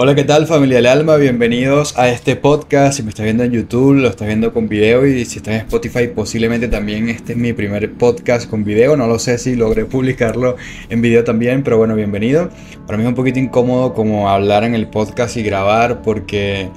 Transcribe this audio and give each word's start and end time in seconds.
Hola, 0.00 0.14
¿qué 0.14 0.22
tal 0.22 0.46
familia 0.46 0.76
del 0.76 0.86
alma? 0.86 1.16
Bienvenidos 1.16 1.98
a 1.98 2.08
este 2.08 2.36
podcast. 2.36 2.96
Si 2.96 3.02
me 3.02 3.08
estás 3.08 3.24
viendo 3.24 3.42
en 3.42 3.50
YouTube, 3.50 3.94
lo 3.94 4.06
estás 4.06 4.28
viendo 4.28 4.52
con 4.52 4.68
video 4.68 5.04
y 5.04 5.24
si 5.24 5.38
estás 5.38 5.54
en 5.54 5.60
Spotify, 5.62 6.06
posiblemente 6.06 6.68
también 6.68 7.08
este 7.08 7.32
es 7.32 7.36
mi 7.36 7.52
primer 7.52 7.92
podcast 7.94 8.48
con 8.48 8.62
video. 8.62 8.96
No 8.96 9.08
lo 9.08 9.18
sé 9.18 9.38
si 9.38 9.56
logré 9.56 9.86
publicarlo 9.86 10.54
en 10.88 11.02
video 11.02 11.24
también, 11.24 11.64
pero 11.64 11.78
bueno, 11.78 11.96
bienvenido. 11.96 12.48
Para 12.86 12.96
mí 12.96 13.02
es 13.02 13.08
un 13.08 13.16
poquito 13.16 13.40
incómodo 13.40 13.92
como 13.92 14.30
hablar 14.30 14.62
en 14.62 14.76
el 14.76 14.86
podcast 14.86 15.36
y 15.36 15.42
grabar 15.42 16.00
porque, 16.02 16.70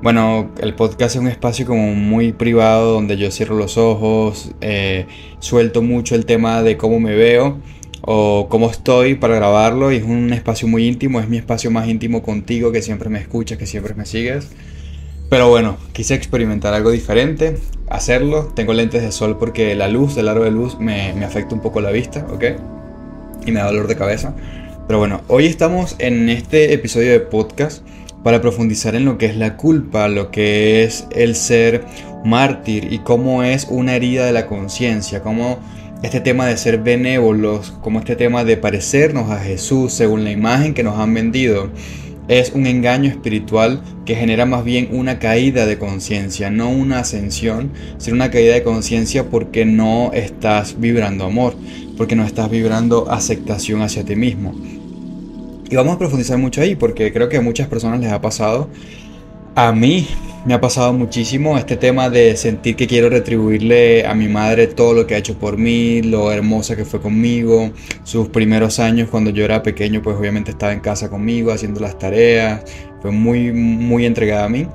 bueno, 0.00 0.52
el 0.62 0.72
podcast 0.76 1.16
es 1.16 1.20
un 1.20 1.26
espacio 1.26 1.66
como 1.66 1.92
muy 1.96 2.30
privado 2.30 2.92
donde 2.92 3.16
yo 3.16 3.32
cierro 3.32 3.56
los 3.56 3.78
ojos, 3.78 4.52
eh, 4.60 5.06
suelto 5.40 5.82
mucho 5.82 6.14
el 6.14 6.24
tema 6.24 6.62
de 6.62 6.76
cómo 6.76 7.00
me 7.00 7.16
veo 7.16 7.58
o 8.02 8.48
cómo 8.48 8.70
estoy 8.70 9.14
para 9.14 9.34
grabarlo 9.34 9.92
y 9.92 9.96
es 9.96 10.04
un 10.04 10.32
espacio 10.32 10.68
muy 10.68 10.86
íntimo, 10.86 11.20
es 11.20 11.28
mi 11.28 11.36
espacio 11.36 11.70
más 11.70 11.88
íntimo 11.88 12.22
contigo 12.22 12.72
que 12.72 12.82
siempre 12.82 13.08
me 13.08 13.18
escuchas, 13.18 13.58
que 13.58 13.66
siempre 13.66 13.94
me 13.94 14.06
sigues. 14.06 14.48
Pero 15.28 15.48
bueno, 15.48 15.76
quise 15.92 16.14
experimentar 16.14 16.74
algo 16.74 16.90
diferente, 16.90 17.56
hacerlo. 17.88 18.52
Tengo 18.54 18.72
lentes 18.72 19.02
de 19.02 19.12
sol 19.12 19.38
porque 19.38 19.74
la 19.76 19.88
luz, 19.88 20.16
el 20.16 20.28
aro 20.28 20.42
de 20.42 20.50
luz, 20.50 20.78
me, 20.80 21.12
me 21.14 21.24
afecta 21.24 21.54
un 21.54 21.60
poco 21.60 21.80
la 21.80 21.90
vista, 21.90 22.26
¿ok? 22.32 22.44
Y 23.46 23.52
me 23.52 23.60
da 23.60 23.66
dolor 23.66 23.86
de 23.86 23.96
cabeza. 23.96 24.34
Pero 24.88 24.98
bueno, 24.98 25.20
hoy 25.28 25.46
estamos 25.46 25.94
en 26.00 26.28
este 26.28 26.74
episodio 26.74 27.12
de 27.12 27.20
podcast 27.20 27.86
para 28.24 28.40
profundizar 28.40 28.96
en 28.96 29.04
lo 29.04 29.18
que 29.18 29.26
es 29.26 29.36
la 29.36 29.56
culpa, 29.56 30.08
lo 30.08 30.32
que 30.32 30.82
es 30.82 31.06
el 31.12 31.36
ser 31.36 31.84
mártir 32.24 32.92
y 32.92 32.98
cómo 32.98 33.42
es 33.42 33.66
una 33.70 33.94
herida 33.94 34.26
de 34.26 34.32
la 34.32 34.46
conciencia, 34.46 35.22
cómo 35.22 35.58
este 36.02 36.20
tema 36.20 36.46
de 36.46 36.56
ser 36.56 36.78
benévolos, 36.78 37.72
como 37.82 37.98
este 37.98 38.16
tema 38.16 38.44
de 38.44 38.56
parecernos 38.56 39.30
a 39.30 39.38
Jesús 39.38 39.92
según 39.92 40.24
la 40.24 40.30
imagen 40.30 40.72
que 40.72 40.82
nos 40.82 40.98
han 40.98 41.12
vendido, 41.12 41.70
es 42.28 42.52
un 42.52 42.66
engaño 42.66 43.10
espiritual 43.10 43.82
que 44.06 44.14
genera 44.14 44.46
más 44.46 44.64
bien 44.64 44.88
una 44.92 45.18
caída 45.18 45.66
de 45.66 45.78
conciencia, 45.78 46.50
no 46.50 46.70
una 46.70 47.00
ascensión, 47.00 47.72
sino 47.98 48.14
una 48.14 48.30
caída 48.30 48.54
de 48.54 48.62
conciencia 48.62 49.28
porque 49.28 49.64
no 49.64 50.12
estás 50.14 50.80
vibrando 50.80 51.24
amor, 51.24 51.54
porque 51.96 52.16
no 52.16 52.24
estás 52.24 52.48
vibrando 52.48 53.10
aceptación 53.10 53.82
hacia 53.82 54.04
ti 54.04 54.16
mismo. 54.16 54.54
Y 55.68 55.76
vamos 55.76 55.96
a 55.96 55.98
profundizar 55.98 56.38
mucho 56.38 56.62
ahí 56.62 56.76
porque 56.76 57.12
creo 57.12 57.28
que 57.28 57.36
a 57.36 57.42
muchas 57.42 57.68
personas 57.68 58.00
les 58.00 58.12
ha 58.12 58.20
pasado. 58.20 58.68
A 59.54 59.72
mí 59.72 60.06
me 60.46 60.54
ha 60.54 60.60
pasado 60.60 60.92
muchísimo 60.92 61.58
este 61.58 61.76
tema 61.76 62.08
de 62.08 62.36
sentir 62.36 62.74
que 62.76 62.86
quiero 62.86 63.10
retribuirle 63.10 64.06
a 64.06 64.14
mi 64.14 64.28
madre 64.28 64.66
todo 64.66 64.94
lo 64.94 65.06
que 65.06 65.14
ha 65.14 65.18
hecho 65.18 65.38
por 65.38 65.58
mí, 65.58 66.02
lo 66.02 66.32
hermosa 66.32 66.76
que 66.76 66.84
fue 66.84 67.00
conmigo, 67.00 67.70
sus 68.04 68.28
primeros 68.28 68.78
años 68.78 69.08
cuando 69.10 69.30
yo 69.30 69.44
era 69.44 69.62
pequeño 69.62 70.00
pues 70.02 70.16
obviamente 70.16 70.52
estaba 70.52 70.72
en 70.72 70.80
casa 70.80 71.10
conmigo 71.10 71.52
haciendo 71.52 71.80
las 71.80 71.98
tareas, 71.98 72.62
fue 73.02 73.10
muy 73.10 73.52
muy 73.52 74.06
entregada 74.06 74.44
a 74.46 74.48
mí. 74.48 74.66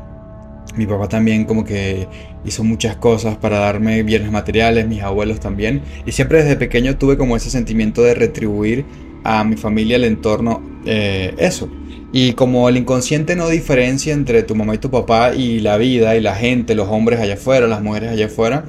Mi 0.75 0.85
papá 0.85 1.07
también 1.07 1.45
como 1.45 1.63
que 1.63 2.07
hizo 2.43 2.63
muchas 2.63 2.97
cosas 2.97 3.37
para 3.37 3.59
darme 3.59 4.03
bienes 4.03 4.29
materiales, 4.29 4.87
mis 4.87 5.01
abuelos 5.01 5.39
también. 5.39 5.81
Y 6.05 6.11
siempre 6.11 6.43
desde 6.43 6.57
pequeño 6.57 6.97
tuve 6.97 7.17
como 7.17 7.37
ese 7.37 7.49
sentimiento 7.49 8.01
de 8.03 8.13
retribuir 8.13 8.85
a 9.23 9.43
mi 9.45 9.55
familia, 9.55 9.95
al 9.95 10.03
entorno, 10.03 10.61
eh, 10.85 11.33
eso. 11.37 11.69
Y 12.17 12.31
como 12.31 12.69
el 12.69 12.77
inconsciente 12.77 13.35
no 13.35 13.49
diferencia 13.49 14.13
entre 14.13 14.41
tu 14.43 14.55
mamá 14.55 14.73
y 14.75 14.77
tu 14.77 14.89
papá 14.89 15.35
y 15.35 15.59
la 15.59 15.75
vida 15.75 16.15
y 16.15 16.21
la 16.21 16.33
gente, 16.33 16.73
los 16.73 16.87
hombres 16.87 17.19
allá 17.19 17.33
afuera, 17.33 17.67
las 17.67 17.81
mujeres 17.81 18.09
allá 18.09 18.27
afuera, 18.27 18.63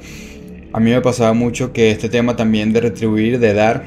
a 0.73 0.81
mí 0.81 0.91
me 0.91 0.99
pasaba 0.99 1.31
mucho 1.31 1.71
que 1.71 1.89
este 1.89 2.09
tema 2.09 2.35
también 2.35 2.73
de 2.73 2.81
retribuir, 2.81 3.39
de 3.39 3.53
dar, 3.53 3.85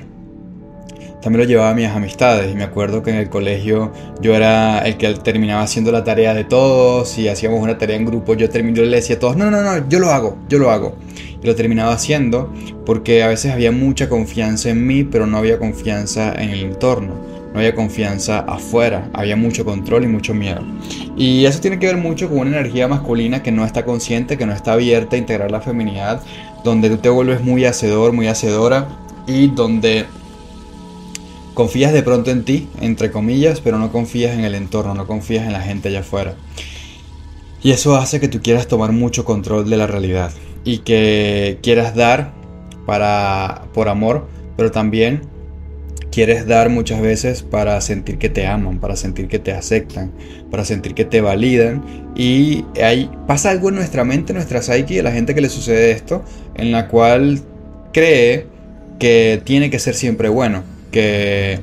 también 1.21 1.43
lo 1.43 1.45
llevaba 1.45 1.73
a 1.73 1.75
mis 1.75 1.89
amistades. 1.89 2.51
Y 2.51 2.55
me 2.57 2.65
acuerdo 2.65 3.03
que 3.03 3.11
en 3.11 3.17
el 3.17 3.29
colegio 3.29 3.93
yo 4.23 4.35
era 4.35 4.79
el 4.79 4.97
que 4.97 5.13
terminaba 5.13 5.61
haciendo 5.61 5.93
la 5.93 6.05
tarea 6.05 6.33
de 6.33 6.45
todos 6.45 7.19
y 7.19 7.29
hacíamos 7.29 7.61
una 7.61 7.77
tarea 7.77 7.97
en 7.97 8.07
grupo. 8.07 8.33
Yo, 8.33 8.49
terminé, 8.49 8.81
le 8.81 8.97
decía 8.97 9.17
a 9.17 9.19
todos, 9.19 9.37
no, 9.37 9.51
no, 9.51 9.63
no, 9.63 9.87
yo 9.91 9.99
lo 9.99 10.09
hago, 10.09 10.39
yo 10.49 10.59
lo 10.59 10.71
hago. 10.71 10.97
Y 11.43 11.47
lo 11.47 11.55
terminaba 11.55 11.93
haciendo 11.93 12.51
porque 12.87 13.23
a 13.23 13.27
veces 13.27 13.53
había 13.53 13.73
mucha 13.73 14.09
confianza 14.09 14.71
en 14.71 14.87
mí, 14.87 15.05
pero 15.05 15.27
no 15.27 15.37
había 15.37 15.59
confianza 15.59 16.33
en 16.33 16.49
el 16.49 16.61
entorno 16.61 17.40
no 17.53 17.59
había 17.59 17.75
confianza 17.75 18.41
afuera, 18.41 19.11
había 19.13 19.37
mucho 19.37 19.65
control 19.65 20.05
y 20.05 20.09
mucho 20.09 20.35
miedo. 20.35 20.63
Y 21.17 21.45
eso 21.45 21.61
tiene 21.61 21.79
que 21.79 21.87
ver 21.87 21.97
mucho 21.97 22.29
con 22.29 22.39
una 22.39 22.51
energía 22.51 22.89
masculina 22.89 23.43
que 23.43 23.53
no 23.53 23.65
está 23.65 23.85
consciente, 23.85 24.39
que 24.39 24.47
no 24.47 24.53
está 24.53 24.73
abierta 24.75 25.17
a 25.17 25.19
integrar 25.19 25.51
la 25.51 25.61
feminidad, 25.61 26.23
donde 26.65 26.91
tú 26.91 26.99
te 26.99 27.09
vuelves 27.09 27.43
muy 27.43 27.65
hacedor, 27.65 28.13
muy 28.13 28.29
hacedora 28.29 28.89
y 29.27 29.49
donde 29.49 30.07
confías 31.55 31.93
de 31.93 32.03
pronto 32.03 32.31
en 32.31 32.45
ti, 32.45 32.69
entre 32.81 33.11
comillas, 33.11 33.61
pero 33.61 33.79
no 33.79 33.91
confías 33.93 34.33
en 34.33 34.45
el 34.45 34.55
entorno, 34.55 34.95
no 34.95 35.07
confías 35.07 35.47
en 35.47 35.53
la 35.53 35.61
gente 35.61 35.89
allá 35.89 36.01
afuera. 36.01 36.35
Y 37.63 37.73
eso 37.73 37.97
hace 37.97 38.21
que 38.21 38.29
tú 38.29 38.41
quieras 38.41 38.69
tomar 38.69 38.93
mucho 38.93 39.25
control 39.25 39.69
de 39.69 39.77
la 39.77 39.87
realidad 39.87 40.33
y 40.65 40.79
que 40.79 41.59
quieras 41.63 41.95
dar 41.95 42.33
para 42.87 43.65
por 43.75 43.89
amor, 43.89 44.27
pero 44.57 44.71
también 44.71 45.23
quieres 46.11 46.47
dar 46.47 46.69
muchas 46.69 47.01
veces 47.01 47.43
para 47.43 47.81
sentir 47.81 48.19
que 48.19 48.29
te 48.29 48.47
aman, 48.47 48.79
para 48.79 48.97
sentir 48.97 49.29
que 49.29 49.39
te 49.39 49.53
aceptan, 49.53 50.13
para 50.51 50.65
sentir 50.65 50.95
que 50.95 51.05
te 51.05 51.21
validan. 51.21 52.13
Y 52.17 52.65
hay, 52.83 53.11
pasa 53.27 53.51
algo 53.51 53.69
en 53.69 53.77
nuestra 53.77 54.05
mente, 54.05 54.33
en 54.33 54.37
nuestra 54.37 54.63
psique, 54.63 55.01
a 55.01 55.03
la 55.03 55.13
gente 55.13 55.35
que 55.35 55.41
le 55.41 55.49
sucede 55.49 55.93
esto, 55.93 56.25
en 56.57 56.73
la 56.73 56.89
cual 56.89 57.41
cree 57.93 58.47
que 58.99 59.41
tiene 59.45 59.71
que 59.71 59.79
ser 59.79 59.95
siempre 59.95 60.29
bueno, 60.29 60.63
que 60.91 61.61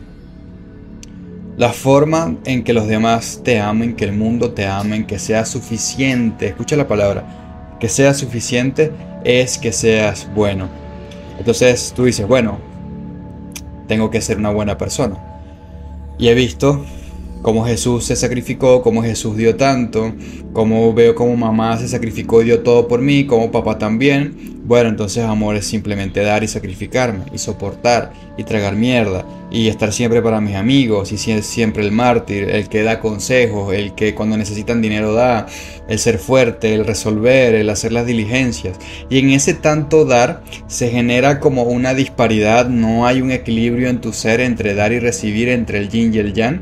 la 1.57 1.73
forma 1.73 2.37
en 2.45 2.63
que 2.63 2.73
los 2.73 2.87
demás 2.87 3.41
te 3.43 3.59
amen, 3.59 3.95
que 3.95 4.05
el 4.05 4.13
mundo 4.13 4.51
te 4.51 4.65
amen, 4.65 5.05
que 5.05 5.19
sea 5.19 5.45
suficiente, 5.45 6.47
escucha 6.47 6.75
la 6.75 6.87
palabra, 6.87 7.75
que 7.79 7.89
sea 7.89 8.13
suficiente 8.13 8.91
es 9.23 9.57
que 9.57 9.71
seas 9.71 10.27
bueno. 10.33 10.69
Entonces 11.37 11.93
tú 11.95 12.05
dices, 12.05 12.27
bueno, 12.27 12.59
tengo 13.87 14.09
que 14.09 14.21
ser 14.21 14.37
una 14.37 14.51
buena 14.51 14.77
persona. 14.77 15.17
Y 16.17 16.27
he 16.27 16.33
visto 16.33 16.83
cómo 17.41 17.65
Jesús 17.65 18.05
se 18.05 18.15
sacrificó, 18.15 18.81
cómo 18.81 19.03
Jesús 19.03 19.37
dio 19.37 19.55
tanto, 19.55 20.13
cómo 20.53 20.93
veo 20.93 21.15
cómo 21.15 21.35
mamá 21.35 21.77
se 21.77 21.87
sacrificó 21.87 22.41
y 22.41 22.45
dio 22.45 22.61
todo 22.61 22.87
por 22.87 23.01
mí, 23.01 23.25
como 23.25 23.51
papá 23.51 23.77
también. 23.77 24.57
Bueno, 24.67 24.89
entonces 24.89 25.23
amor 25.23 25.55
es 25.55 25.65
simplemente 25.65 26.19
dar 26.21 26.43
y 26.43 26.47
sacrificarme 26.49 27.23
y 27.31 27.37
soportar 27.37 28.11
y 28.37 28.43
tragar 28.43 28.75
mierda 28.75 29.25
y 29.49 29.69
estar 29.69 29.93
siempre 29.93 30.21
para 30.21 30.41
mis 30.41 30.55
amigos 30.55 31.13
y 31.13 31.17
ser 31.17 31.41
siempre 31.41 31.85
el 31.85 31.93
mártir, 31.93 32.49
el 32.49 32.67
que 32.67 32.83
da 32.83 32.99
consejos, 32.99 33.73
el 33.73 33.95
que 33.95 34.13
cuando 34.13 34.35
necesitan 34.35 34.81
dinero 34.81 35.13
da, 35.13 35.47
el 35.87 35.99
ser 35.99 36.19
fuerte, 36.19 36.73
el 36.73 36.85
resolver, 36.85 37.55
el 37.55 37.69
hacer 37.69 37.93
las 37.93 38.05
diligencias. 38.05 38.77
Y 39.09 39.19
en 39.19 39.29
ese 39.29 39.53
tanto 39.53 40.03
dar 40.03 40.43
se 40.67 40.89
genera 40.89 41.39
como 41.39 41.63
una 41.63 41.93
disparidad, 41.93 42.67
no 42.67 43.07
hay 43.07 43.21
un 43.21 43.31
equilibrio 43.31 43.87
en 43.87 44.01
tu 44.01 44.11
ser 44.11 44.41
entre 44.41 44.73
dar 44.73 44.91
y 44.91 44.99
recibir, 44.99 45.47
entre 45.47 45.77
el 45.77 45.87
yin 45.87 46.13
y 46.13 46.17
el 46.17 46.33
yang. 46.33 46.61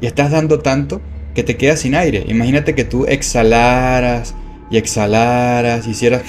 Y 0.00 0.06
estás 0.06 0.30
dando 0.30 0.60
tanto 0.60 1.00
que 1.34 1.42
te 1.42 1.56
quedas 1.56 1.80
sin 1.80 1.94
aire. 1.94 2.24
Imagínate 2.28 2.74
que 2.74 2.84
tú 2.84 3.06
exhalaras 3.06 4.34
y 4.70 4.78
exhalaras, 4.78 5.86
hicieras 5.86 6.22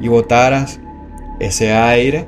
y 0.00 0.08
botaras 0.08 0.80
ese 1.38 1.72
aire, 1.72 2.26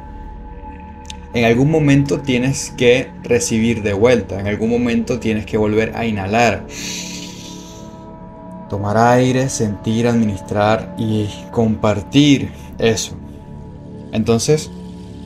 en 1.34 1.44
algún 1.44 1.70
momento 1.70 2.20
tienes 2.20 2.72
que 2.76 3.10
recibir 3.24 3.82
de 3.82 3.92
vuelta, 3.92 4.38
en 4.38 4.46
algún 4.46 4.70
momento 4.70 5.18
tienes 5.18 5.44
que 5.44 5.56
volver 5.56 5.92
a 5.96 6.06
inhalar. 6.06 6.64
Tomar 8.70 8.96
aire, 8.96 9.48
sentir, 9.48 10.06
administrar 10.06 10.94
y 10.96 11.28
compartir 11.50 12.50
eso. 12.78 13.16
Entonces, 14.12 14.70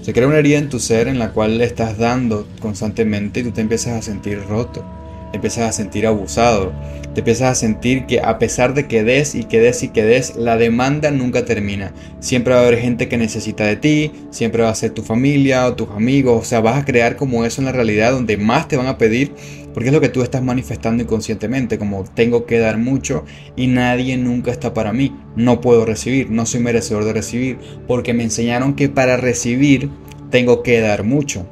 se 0.09 0.15
crea 0.15 0.27
una 0.27 0.39
herida 0.39 0.57
en 0.57 0.71
tu 0.71 0.81
ser 0.81 1.07
en 1.07 1.19
la 1.19 1.33
cual 1.33 1.59
le 1.59 1.65
estás 1.65 1.99
dando 1.99 2.49
constantemente 2.61 3.41
y 3.41 3.43
tú 3.43 3.51
te 3.51 3.61
empiezas 3.61 3.93
a 3.93 4.01
sentir 4.01 4.43
roto 4.49 4.83
te 5.31 5.37
empiezas 5.37 5.69
a 5.69 5.72
sentir 5.72 6.07
abusado, 6.07 6.72
te 7.15 7.21
empiezas 7.21 7.53
a 7.53 7.55
sentir 7.55 8.07
que 8.07 8.21
a 8.21 8.39
pesar 8.39 8.75
de 8.75 8.87
que 8.87 9.05
des 9.05 9.34
y 9.34 9.45
que 9.45 9.60
des 9.60 9.83
y 9.83 9.89
que 9.89 10.05
des, 10.05 10.37
la 10.37 10.57
demanda 10.57 11.10
nunca 11.10 11.45
termina. 11.45 11.93
Siempre 12.21 12.55
va 12.55 12.60
a 12.60 12.63
haber 12.66 12.78
gente 12.78 13.09
que 13.09 13.19
necesita 13.19 13.65
de 13.65 13.77
ti, 13.77 14.13
siempre 14.31 14.63
va 14.63 14.71
a 14.71 14.75
ser 14.75 14.91
tu 14.91 15.03
familia 15.03 15.66
o 15.66 15.75
tus 15.75 15.91
amigos, 15.91 16.41
o 16.41 16.45
sea, 16.45 16.61
vas 16.61 16.78
a 16.81 16.84
crear 16.84 17.16
como 17.16 17.45
eso 17.45 17.61
en 17.61 17.66
la 17.66 17.72
realidad 17.72 18.13
donde 18.13 18.37
más 18.37 18.69
te 18.69 18.77
van 18.77 18.87
a 18.87 18.99
pedir, 18.99 19.34
porque 19.78 19.91
es 19.91 19.95
lo 19.95 20.01
que 20.01 20.09
tú 20.09 20.22
estás 20.22 20.42
manifestando 20.42 21.04
inconscientemente, 21.04 21.78
como 21.78 22.03
tengo 22.03 22.47
que 22.47 22.59
dar 22.59 22.78
mucho 22.78 23.25
y 23.54 23.69
nadie 23.69 24.16
nunca 24.16 24.51
está 24.51 24.75
para 24.75 24.92
mí, 24.92 25.16
no 25.36 25.60
puedo 25.60 25.86
recibir, 25.86 26.33
no 26.33 26.47
soy 26.47 26.59
merecedor 26.59 27.04
de 27.04 27.13
recibir, 27.13 27.59
porque 27.86 28.13
me 28.13 28.25
enseñaron 28.25 28.75
que 28.75 28.89
para 28.89 29.16
recibir 29.16 29.89
tengo 30.33 30.65
que 30.65 30.80
dar 30.80 31.04
mucho 31.04 31.47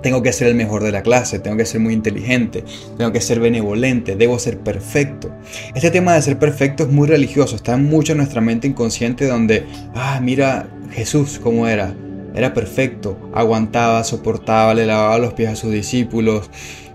tengo 0.00 0.22
que 0.22 0.32
ser 0.32 0.46
el 0.46 0.54
mejor 0.54 0.84
de 0.84 0.92
la 0.92 1.02
clase, 1.02 1.40
tengo 1.40 1.56
que 1.56 1.66
ser 1.66 1.80
muy 1.80 1.92
inteligente, 1.92 2.62
tengo 2.96 3.10
que 3.10 3.20
ser 3.20 3.40
benevolente, 3.40 4.14
debo 4.14 4.38
ser 4.38 4.60
perfecto. 4.60 5.32
Este 5.74 5.90
tema 5.90 6.14
de 6.14 6.22
ser 6.22 6.38
perfecto 6.38 6.84
es 6.84 6.88
muy 6.88 7.08
religioso, 7.08 7.56
está 7.56 7.76
mucho 7.76 8.12
en 8.12 8.18
nuestra 8.18 8.40
mente 8.40 8.68
inconsciente 8.68 9.26
donde, 9.26 9.66
ah, 9.96 10.20
mira 10.22 10.68
Jesús 10.92 11.40
cómo 11.42 11.66
era, 11.66 11.96
era 12.32 12.54
perfecto, 12.54 13.18
aguantaba, 13.34 14.04
soportaba, 14.04 14.72
le 14.72 14.86
lavaba 14.86 15.18
los 15.18 15.34
pies 15.34 15.50
a 15.50 15.56
sus 15.56 15.72
discípulos, 15.72 16.48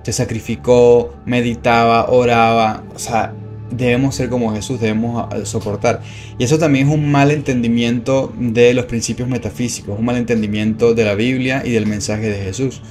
se 0.05 0.13
sacrificó, 0.13 1.15
meditaba, 1.25 2.11
oraba. 2.11 2.83
O 2.93 2.99
sea, 2.99 3.33
debemos 3.71 4.13
ser 4.13 4.29
como 4.29 4.53
Jesús, 4.53 4.79
debemos 4.79 5.27
soportar. 5.47 6.01
Y 6.37 6.43
eso 6.43 6.59
también 6.59 6.87
es 6.87 6.93
un 6.93 7.11
mal 7.11 7.31
entendimiento 7.31 8.31
de 8.37 8.75
los 8.75 8.85
principios 8.85 9.27
metafísicos, 9.27 9.97
un 9.97 10.05
mal 10.05 10.17
entendimiento 10.17 10.93
de 10.93 11.05
la 11.05 11.15
Biblia 11.15 11.63
y 11.65 11.71
del 11.71 11.87
mensaje 11.87 12.29
de 12.29 12.37
Jesús. 12.37 12.83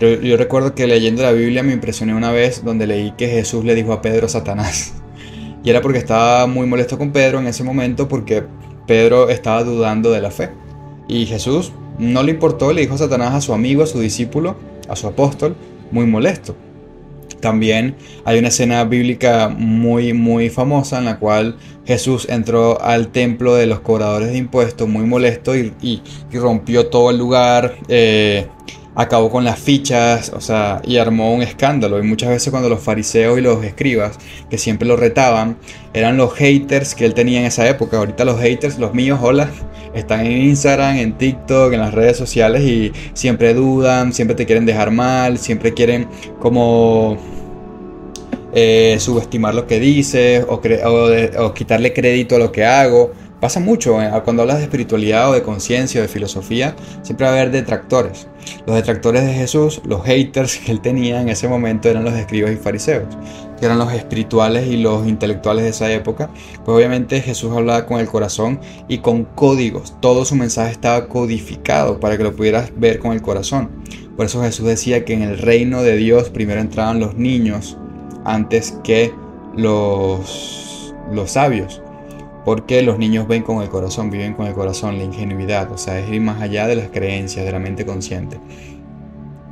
Yo, 0.00 0.36
recuerdo 0.36 0.74
que 0.74 0.88
leyendo 0.88 1.22
la 1.22 1.30
Biblia 1.30 1.62
me 1.62 1.72
impresioné 1.72 2.16
una 2.16 2.32
vez 2.32 2.64
donde 2.64 2.88
leí 2.88 3.12
que 3.12 3.28
Jesús 3.28 3.64
le 3.64 3.76
dijo 3.76 3.92
a 3.92 4.02
Pedro 4.02 4.28
Satanás. 4.28 4.94
Y 5.62 5.70
era 5.70 5.82
porque 5.82 5.98
estaba 5.98 6.48
muy 6.48 6.66
molesto 6.66 6.98
con 6.98 7.12
Pedro 7.12 7.38
en 7.38 7.46
ese 7.46 7.62
momento 7.62 8.08
porque 8.08 8.42
Pedro 8.88 9.28
estaba 9.28 9.62
dudando 9.62 10.10
de 10.10 10.20
la 10.20 10.32
fe. 10.32 10.50
Y 11.06 11.26
Jesús 11.26 11.72
no 11.98 12.24
le 12.24 12.32
importó, 12.32 12.72
le 12.72 12.80
dijo 12.80 12.94
a 12.94 12.98
Satanás 12.98 13.34
a 13.34 13.40
su 13.40 13.52
amigo, 13.52 13.84
a 13.84 13.86
su 13.86 14.00
discípulo, 14.00 14.56
a 14.88 14.96
su 14.96 15.06
apóstol, 15.06 15.54
muy 15.90 16.06
molesto. 16.06 16.56
También 17.40 17.94
hay 18.24 18.38
una 18.38 18.48
escena 18.48 18.84
bíblica 18.84 19.48
muy, 19.48 20.12
muy 20.12 20.50
famosa 20.50 20.98
en 20.98 21.06
la 21.06 21.18
cual 21.18 21.56
Jesús 21.86 22.26
entró 22.28 22.80
al 22.82 23.08
templo 23.08 23.54
de 23.54 23.66
los 23.66 23.80
cobradores 23.80 24.30
de 24.30 24.36
impuestos 24.36 24.88
muy 24.88 25.04
molesto 25.04 25.56
y, 25.56 26.02
rompió 26.32 26.88
todo 26.88 27.10
el 27.10 27.18
lugar, 27.18 27.76
eh, 27.88 28.46
acabó 28.94 29.30
con 29.30 29.44
las 29.44 29.58
fichas, 29.58 30.32
o 30.34 30.40
sea, 30.40 30.82
y 30.84 30.98
armó 30.98 31.32
un 31.34 31.42
escándalo. 31.42 31.98
Y 31.98 32.02
muchas 32.02 32.30
veces 32.30 32.50
cuando 32.50 32.68
los 32.68 32.80
fariseos 32.80 33.38
y 33.38 33.42
los 33.42 33.64
escribas, 33.64 34.18
que 34.48 34.58
siempre 34.58 34.86
lo 34.86 34.96
retaban, 34.96 35.56
eran 35.92 36.16
los 36.16 36.34
haters 36.34 36.94
que 36.94 37.04
él 37.04 37.14
tenía 37.14 37.40
en 37.40 37.46
esa 37.46 37.68
época. 37.68 37.98
Ahorita 37.98 38.24
los 38.24 38.40
haters, 38.40 38.78
los 38.78 38.94
míos, 38.94 39.18
hola, 39.22 39.50
están 39.94 40.26
en 40.26 40.32
Instagram, 40.42 40.96
en 40.96 41.18
TikTok, 41.18 41.72
en 41.72 41.80
las 41.80 41.94
redes 41.94 42.16
sociales 42.16 42.62
y 42.62 42.92
siempre 43.14 43.54
dudan, 43.54 44.12
siempre 44.12 44.34
te 44.36 44.46
quieren 44.46 44.66
dejar 44.66 44.90
mal, 44.90 45.38
siempre 45.38 45.74
quieren 45.74 46.06
como 46.38 47.18
eh, 48.52 48.96
subestimar 48.98 49.54
lo 49.54 49.66
que 49.66 49.78
dices 49.78 50.44
o, 50.48 50.60
o, 51.38 51.54
quitarle 51.54 51.92
crédito 51.92 52.36
a 52.36 52.38
lo 52.38 52.52
que 52.52 52.64
hago. 52.64 53.12
Pasa 53.40 53.60
mucho 53.60 54.02
eh, 54.02 54.10
cuando 54.24 54.42
hablas 54.42 54.58
de 54.58 54.64
espiritualidad 54.64 55.30
o 55.30 55.32
de 55.32 55.42
conciencia 55.42 56.00
o 56.00 56.02
de 56.02 56.08
filosofía, 56.08 56.76
siempre 57.02 57.26
va 57.26 57.32
a 57.32 57.36
haber 57.36 57.50
detractores. 57.50 58.28
Los 58.66 58.76
detractores 58.76 59.24
de 59.24 59.32
Jesús, 59.32 59.80
los 59.84 60.04
haters 60.04 60.58
que 60.58 60.72
él 60.72 60.80
tenía 60.80 61.20
en 61.20 61.28
ese 61.28 61.48
momento 61.48 61.88
eran 61.88 62.04
los 62.04 62.14
escribas 62.14 62.52
y 62.52 62.56
fariseos 62.56 63.06
que 63.60 63.66
eran 63.66 63.78
los 63.78 63.92
espirituales 63.92 64.66
y 64.66 64.78
los 64.78 65.06
intelectuales 65.06 65.64
de 65.64 65.70
esa 65.70 65.92
época, 65.92 66.30
pues 66.64 66.76
obviamente 66.76 67.20
Jesús 67.20 67.52
hablaba 67.52 67.84
con 67.84 68.00
el 68.00 68.08
corazón 68.08 68.58
y 68.88 68.98
con 68.98 69.24
códigos. 69.24 69.94
Todo 70.00 70.24
su 70.24 70.34
mensaje 70.34 70.72
estaba 70.72 71.08
codificado 71.08 72.00
para 72.00 72.16
que 72.16 72.24
lo 72.24 72.34
pudieras 72.34 72.72
ver 72.74 72.98
con 72.98 73.12
el 73.12 73.20
corazón. 73.20 73.70
Por 74.16 74.26
eso 74.26 74.42
Jesús 74.42 74.66
decía 74.66 75.04
que 75.04 75.12
en 75.12 75.22
el 75.22 75.38
reino 75.38 75.82
de 75.82 75.96
Dios 75.96 76.30
primero 76.30 76.60
entraban 76.60 77.00
los 77.00 77.16
niños 77.16 77.76
antes 78.24 78.78
que 78.82 79.12
los, 79.56 80.94
los 81.12 81.30
sabios. 81.30 81.82
Porque 82.44 82.82
los 82.82 82.98
niños 82.98 83.28
ven 83.28 83.42
con 83.42 83.62
el 83.62 83.68
corazón, 83.68 84.10
viven 84.10 84.34
con 84.34 84.46
el 84.46 84.54
corazón, 84.54 84.98
la 84.98 85.04
ingenuidad, 85.04 85.70
o 85.70 85.78
sea, 85.78 85.98
es 85.98 86.10
ir 86.10 86.20
más 86.20 86.40
allá 86.40 86.66
de 86.66 86.76
las 86.76 86.88
creencias, 86.88 87.44
de 87.44 87.52
la 87.52 87.58
mente 87.58 87.84
consciente. 87.84 88.38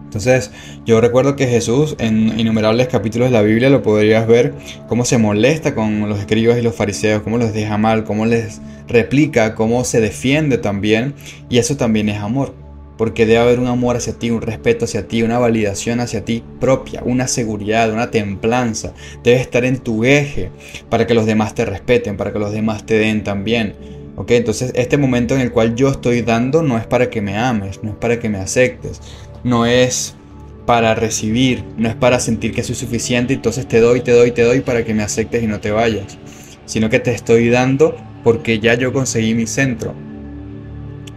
Entonces, 0.08 0.50
yo 0.86 1.02
recuerdo 1.02 1.36
que 1.36 1.46
Jesús 1.46 1.94
en 1.98 2.40
innumerables 2.40 2.88
capítulos 2.88 3.28
de 3.28 3.32
la 3.32 3.42
Biblia 3.42 3.68
lo 3.68 3.82
podrías 3.82 4.26
ver 4.26 4.54
cómo 4.88 5.04
se 5.04 5.18
molesta 5.18 5.74
con 5.74 6.08
los 6.08 6.18
escribas 6.18 6.56
y 6.56 6.62
los 6.62 6.74
fariseos, 6.74 7.22
cómo 7.22 7.36
los 7.36 7.52
deja 7.52 7.76
mal, 7.76 8.04
cómo 8.04 8.24
les 8.24 8.62
replica, 8.88 9.54
cómo 9.54 9.84
se 9.84 10.00
defiende 10.00 10.56
también. 10.56 11.12
Y 11.50 11.58
eso 11.58 11.76
también 11.76 12.08
es 12.08 12.22
amor, 12.22 12.54
porque 12.98 13.24
debe 13.24 13.38
haber 13.38 13.60
un 13.60 13.68
amor 13.68 13.96
hacia 13.96 14.12
ti, 14.12 14.30
un 14.30 14.42
respeto 14.42 14.84
hacia 14.84 15.06
ti, 15.06 15.22
una 15.22 15.38
validación 15.38 16.00
hacia 16.00 16.24
ti 16.24 16.42
propia, 16.60 17.00
una 17.04 17.28
seguridad, 17.28 17.92
una 17.92 18.10
templanza. 18.10 18.92
Debe 19.22 19.40
estar 19.40 19.64
en 19.64 19.78
tu 19.78 20.04
eje 20.04 20.50
para 20.90 21.06
que 21.06 21.14
los 21.14 21.24
demás 21.24 21.54
te 21.54 21.64
respeten, 21.64 22.16
para 22.16 22.32
que 22.32 22.40
los 22.40 22.52
demás 22.52 22.84
te 22.84 22.98
den 22.98 23.22
también. 23.22 23.74
¿Ok? 24.16 24.32
Entonces 24.32 24.72
este 24.74 24.98
momento 24.98 25.36
en 25.36 25.40
el 25.40 25.52
cual 25.52 25.76
yo 25.76 25.88
estoy 25.88 26.22
dando 26.22 26.60
no 26.62 26.76
es 26.76 26.86
para 26.86 27.08
que 27.08 27.22
me 27.22 27.38
ames, 27.38 27.84
no 27.84 27.90
es 27.90 27.96
para 27.96 28.18
que 28.18 28.28
me 28.28 28.38
aceptes, 28.38 29.00
no 29.44 29.64
es 29.64 30.16
para 30.66 30.96
recibir, 30.96 31.62
no 31.76 31.88
es 31.88 31.94
para 31.94 32.18
sentir 32.18 32.52
que 32.52 32.64
soy 32.64 32.74
suficiente, 32.74 33.32
entonces 33.32 33.68
te 33.68 33.78
doy, 33.78 34.00
te 34.00 34.10
doy, 34.10 34.32
te 34.32 34.42
doy 34.42 34.60
para 34.60 34.84
que 34.84 34.92
me 34.92 35.04
aceptes 35.04 35.42
y 35.42 35.46
no 35.46 35.60
te 35.60 35.70
vayas, 35.70 36.18
sino 36.66 36.90
que 36.90 36.98
te 36.98 37.12
estoy 37.12 37.48
dando 37.48 37.96
porque 38.24 38.58
ya 38.58 38.74
yo 38.74 38.92
conseguí 38.92 39.34
mi 39.34 39.46
centro, 39.46 39.94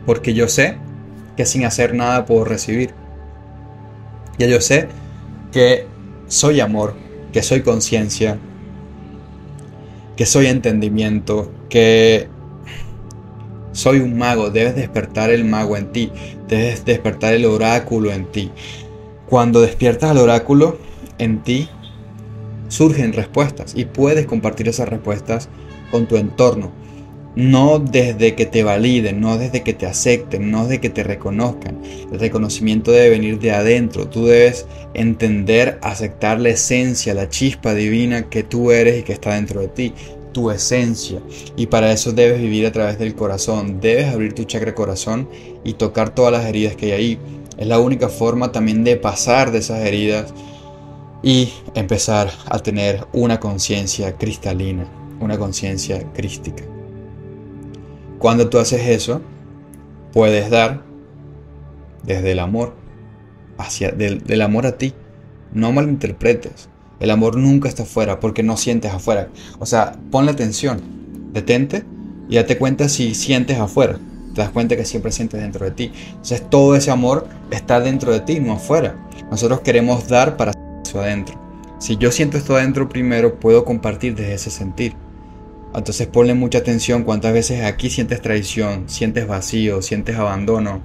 porque 0.05 0.35
yo 0.35 0.47
sé 0.47 0.77
que 1.35 1.45
sin 1.45 1.65
hacer 1.65 1.93
nada 1.93 2.25
puedo 2.25 2.45
recibir. 2.45 2.93
Ya 4.37 4.47
yo 4.47 4.61
sé 4.61 4.87
que 5.51 5.85
soy 6.27 6.59
amor, 6.59 6.95
que 7.31 7.43
soy 7.43 7.61
conciencia, 7.61 8.37
que 10.15 10.25
soy 10.25 10.47
entendimiento, 10.47 11.51
que 11.69 12.27
soy 13.71 13.99
un 13.99 14.17
mago, 14.17 14.49
debes 14.49 14.75
despertar 14.75 15.29
el 15.29 15.45
mago 15.45 15.77
en 15.77 15.91
ti, 15.91 16.11
debes 16.47 16.85
despertar 16.85 17.33
el 17.33 17.45
oráculo 17.45 18.11
en 18.11 18.25
ti. 18.25 18.51
Cuando 19.27 19.61
despiertas 19.61 20.11
al 20.11 20.17
oráculo 20.17 20.77
en 21.17 21.41
ti, 21.41 21.69
surgen 22.67 23.13
respuestas 23.13 23.73
y 23.75 23.85
puedes 23.85 24.25
compartir 24.25 24.67
esas 24.67 24.89
respuestas 24.89 25.49
con 25.89 26.07
tu 26.07 26.17
entorno. 26.17 26.71
No 27.35 27.79
desde 27.79 28.35
que 28.35 28.45
te 28.45 28.63
validen, 28.63 29.21
no 29.21 29.37
desde 29.37 29.63
que 29.63 29.73
te 29.73 29.85
acepten, 29.85 30.51
no 30.51 30.63
desde 30.63 30.81
que 30.81 30.89
te 30.89 31.03
reconozcan. 31.03 31.81
El 32.11 32.19
reconocimiento 32.19 32.91
debe 32.91 33.09
venir 33.09 33.39
de 33.39 33.51
adentro. 33.51 34.07
Tú 34.07 34.25
debes 34.25 34.65
entender, 34.93 35.79
aceptar 35.81 36.41
la 36.41 36.49
esencia, 36.49 37.13
la 37.13 37.29
chispa 37.29 37.73
divina 37.73 38.29
que 38.29 38.43
tú 38.43 38.71
eres 38.71 38.99
y 38.99 39.03
que 39.03 39.13
está 39.13 39.35
dentro 39.35 39.61
de 39.61 39.69
ti 39.69 39.93
tu 40.33 40.51
esencia. 40.51 41.21
Y 41.55 41.67
para 41.67 41.91
eso 41.91 42.11
debes 42.11 42.41
vivir 42.41 42.65
a 42.65 42.71
través 42.71 42.99
del 42.99 43.15
corazón. 43.15 43.79
Debes 43.79 44.07
abrir 44.07 44.33
tu 44.33 44.43
chakra 44.43 44.75
corazón 44.75 45.29
y 45.63 45.73
tocar 45.73 46.13
todas 46.13 46.31
las 46.31 46.45
heridas 46.45 46.75
que 46.75 46.87
hay 46.87 46.91
ahí. 46.91 47.19
Es 47.57 47.67
la 47.67 47.79
única 47.79 48.09
forma 48.09 48.51
también 48.51 48.83
de 48.83 48.97
pasar 48.97 49.51
de 49.51 49.59
esas 49.59 49.85
heridas 49.85 50.33
y 51.23 51.53
empezar 51.75 52.31
a 52.45 52.59
tener 52.59 53.05
una 53.13 53.39
conciencia 53.39 54.17
cristalina, 54.17 54.85
una 55.19 55.37
conciencia 55.37 56.03
crística. 56.13 56.63
Cuando 58.21 58.49
tú 58.49 58.59
haces 58.59 58.87
eso, 58.87 59.19
puedes 60.13 60.51
dar 60.51 60.83
desde 62.03 62.33
el 62.33 62.39
amor, 62.39 62.75
hacia 63.57 63.91
del, 63.91 64.21
del 64.21 64.43
amor 64.43 64.67
a 64.67 64.77
ti. 64.77 64.93
No 65.53 65.71
malinterpretes. 65.71 66.69
El 66.99 67.09
amor 67.09 67.35
nunca 67.35 67.67
está 67.67 67.81
afuera 67.81 68.19
porque 68.19 68.43
no 68.43 68.57
sientes 68.57 68.91
afuera. 68.93 69.29
O 69.57 69.65
sea, 69.65 69.93
ponle 70.11 70.29
atención, 70.29 70.79
detente 71.33 71.83
y 72.29 72.35
date 72.35 72.59
cuenta 72.59 72.89
si 72.89 73.15
sientes 73.15 73.57
afuera. 73.57 73.97
Te 74.35 74.41
das 74.41 74.51
cuenta 74.51 74.77
que 74.77 74.85
siempre 74.85 75.11
sientes 75.11 75.41
dentro 75.41 75.65
de 75.65 75.71
ti. 75.71 75.91
Entonces 76.11 76.47
todo 76.47 76.75
ese 76.75 76.91
amor 76.91 77.27
está 77.49 77.79
dentro 77.79 78.13
de 78.13 78.19
ti, 78.19 78.39
no 78.39 78.53
afuera. 78.53 78.95
Nosotros 79.31 79.61
queremos 79.61 80.07
dar 80.07 80.37
para 80.37 80.51
eso 80.85 81.01
adentro. 81.01 81.41
Si 81.79 81.97
yo 81.97 82.11
siento 82.11 82.37
esto 82.37 82.55
adentro 82.55 82.87
primero, 82.87 83.39
puedo 83.39 83.65
compartir 83.65 84.13
desde 84.13 84.35
ese 84.35 84.51
sentir. 84.51 84.93
Entonces 85.73 86.07
ponle 86.07 86.33
mucha 86.33 86.59
atención 86.59 87.03
cuántas 87.03 87.33
veces 87.33 87.63
aquí 87.63 87.89
sientes 87.89 88.21
traición, 88.21 88.89
sientes 88.89 89.27
vacío, 89.27 89.81
sientes 89.81 90.17
abandono, 90.17 90.81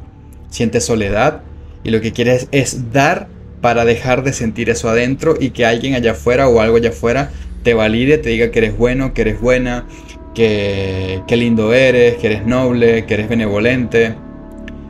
sientes 0.49 0.85
soledad 0.85 1.43
y 1.83 1.91
lo 1.91 2.01
que 2.01 2.13
quieres 2.13 2.49
es 2.53 2.93
dar 2.93 3.29
para 3.61 3.85
dejar 3.85 4.23
de 4.23 4.33
sentir 4.33 4.71
eso 4.71 4.89
adentro 4.89 5.35
y 5.39 5.51
que 5.51 5.67
alguien 5.67 5.95
allá 5.95 6.13
afuera 6.13 6.49
o 6.49 6.61
algo 6.61 6.77
allá 6.77 6.91
afuera 6.91 7.31
te 7.63 7.75
valide, 7.75 8.19
te 8.19 8.29
diga 8.29 8.51
que 8.51 8.61
eres 8.61 8.79
bueno, 8.79 9.13
que 9.13 9.23
eres 9.23 9.41
buena, 9.41 9.87
que, 10.35 11.23
lindo 11.31 11.73
eres, 11.73 12.17
que 12.17 12.27
eres 12.29 12.47
noble, 12.47 13.07
que 13.07 13.15
eres 13.15 13.29
benevolente. 13.29 14.15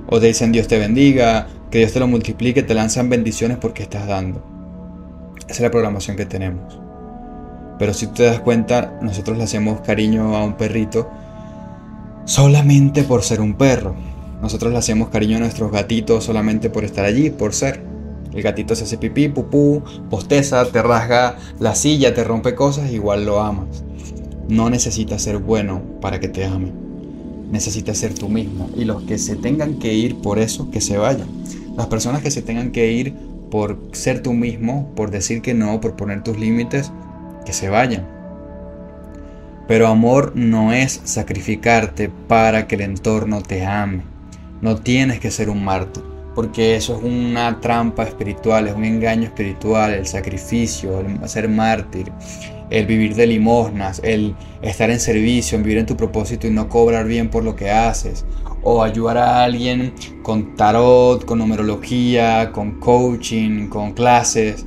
O 0.08 0.20
te 0.20 0.26
dicen 0.26 0.52
Dios 0.52 0.68
te 0.68 0.78
bendiga, 0.78 1.46
que 1.70 1.78
Dios 1.78 1.92
te 1.92 2.00
lo 2.00 2.06
multiplique, 2.06 2.62
te 2.62 2.74
lanzan 2.74 3.08
bendiciones 3.08 3.56
porque 3.58 3.82
estás 3.82 4.06
dando. 4.06 4.44
Esa 5.48 5.52
es 5.54 5.60
la 5.60 5.70
programación 5.70 6.16
que 6.16 6.26
tenemos. 6.26 6.85
Pero 7.78 7.92
si 7.94 8.06
te 8.06 8.24
das 8.24 8.40
cuenta, 8.40 8.98
nosotros 9.02 9.36
le 9.36 9.44
hacemos 9.44 9.80
cariño 9.80 10.36
a 10.36 10.44
un 10.44 10.54
perrito 10.54 11.08
solamente 12.24 13.02
por 13.02 13.22
ser 13.22 13.40
un 13.40 13.54
perro. 13.54 13.94
Nosotros 14.42 14.72
le 14.72 14.78
hacemos 14.78 15.08
cariño 15.08 15.36
a 15.36 15.40
nuestros 15.40 15.72
gatitos 15.72 16.24
solamente 16.24 16.70
por 16.70 16.84
estar 16.84 17.04
allí, 17.04 17.30
por 17.30 17.54
ser. 17.54 17.82
El 18.34 18.42
gatito 18.42 18.74
se 18.74 18.84
hace 18.84 18.98
pipí, 18.98 19.28
pupú, 19.28 19.82
posteza, 20.10 20.64
te 20.66 20.82
rasga 20.82 21.38
la 21.58 21.74
silla, 21.74 22.14
te 22.14 22.22
rompe 22.22 22.54
cosas, 22.54 22.90
igual 22.90 23.24
lo 23.24 23.40
amas. 23.40 23.82
No 24.48 24.68
necesitas 24.68 25.22
ser 25.22 25.38
bueno 25.38 25.82
para 26.00 26.20
que 26.20 26.28
te 26.28 26.44
ame. 26.44 26.70
Necesitas 27.50 27.96
ser 27.96 28.12
tú 28.12 28.28
mismo. 28.28 28.68
Y 28.76 28.84
los 28.84 29.02
que 29.04 29.18
se 29.18 29.36
tengan 29.36 29.78
que 29.78 29.94
ir 29.94 30.16
por 30.16 30.38
eso, 30.38 30.70
que 30.70 30.80
se 30.80 30.98
vayan. 30.98 31.28
Las 31.76 31.86
personas 31.86 32.22
que 32.22 32.30
se 32.30 32.42
tengan 32.42 32.72
que 32.72 32.92
ir 32.92 33.14
por 33.50 33.78
ser 33.92 34.22
tú 34.22 34.32
mismo, 34.32 34.92
por 34.94 35.10
decir 35.10 35.40
que 35.40 35.54
no, 35.54 35.80
por 35.80 35.96
poner 35.96 36.22
tus 36.22 36.38
límites, 36.38 36.92
que 37.46 37.54
se 37.54 37.70
vayan. 37.70 38.06
Pero 39.66 39.88
amor 39.88 40.32
no 40.34 40.72
es 40.72 41.00
sacrificarte 41.04 42.10
para 42.28 42.66
que 42.66 42.74
el 42.74 42.82
entorno 42.82 43.40
te 43.40 43.64
ame. 43.64 44.02
No 44.60 44.76
tienes 44.76 45.18
que 45.18 45.30
ser 45.30 45.48
un 45.48 45.64
mártir. 45.64 46.04
porque 46.36 46.76
eso 46.76 46.98
es 46.98 47.02
una 47.02 47.60
trampa 47.62 48.04
espiritual, 48.04 48.68
es 48.68 48.74
un 48.74 48.84
engaño 48.84 49.24
espiritual, 49.24 49.94
el 49.94 50.06
sacrificio, 50.06 51.00
el 51.00 51.26
ser 51.26 51.48
mártir, 51.48 52.12
el 52.68 52.84
vivir 52.84 53.14
de 53.14 53.26
limosnas, 53.26 54.02
el 54.04 54.34
estar 54.60 54.90
en 54.90 55.00
servicio, 55.00 55.56
en 55.56 55.64
vivir 55.64 55.78
en 55.78 55.86
tu 55.86 55.96
propósito 55.96 56.46
y 56.46 56.50
no 56.50 56.68
cobrar 56.68 57.06
bien 57.06 57.30
por 57.30 57.42
lo 57.42 57.56
que 57.56 57.70
haces, 57.70 58.26
o 58.62 58.82
ayudar 58.82 59.16
a 59.16 59.44
alguien 59.44 59.94
con 60.22 60.56
tarot, 60.56 61.24
con 61.24 61.38
numerología, 61.38 62.52
con 62.52 62.80
coaching, 62.80 63.68
con 63.68 63.94
clases, 63.94 64.66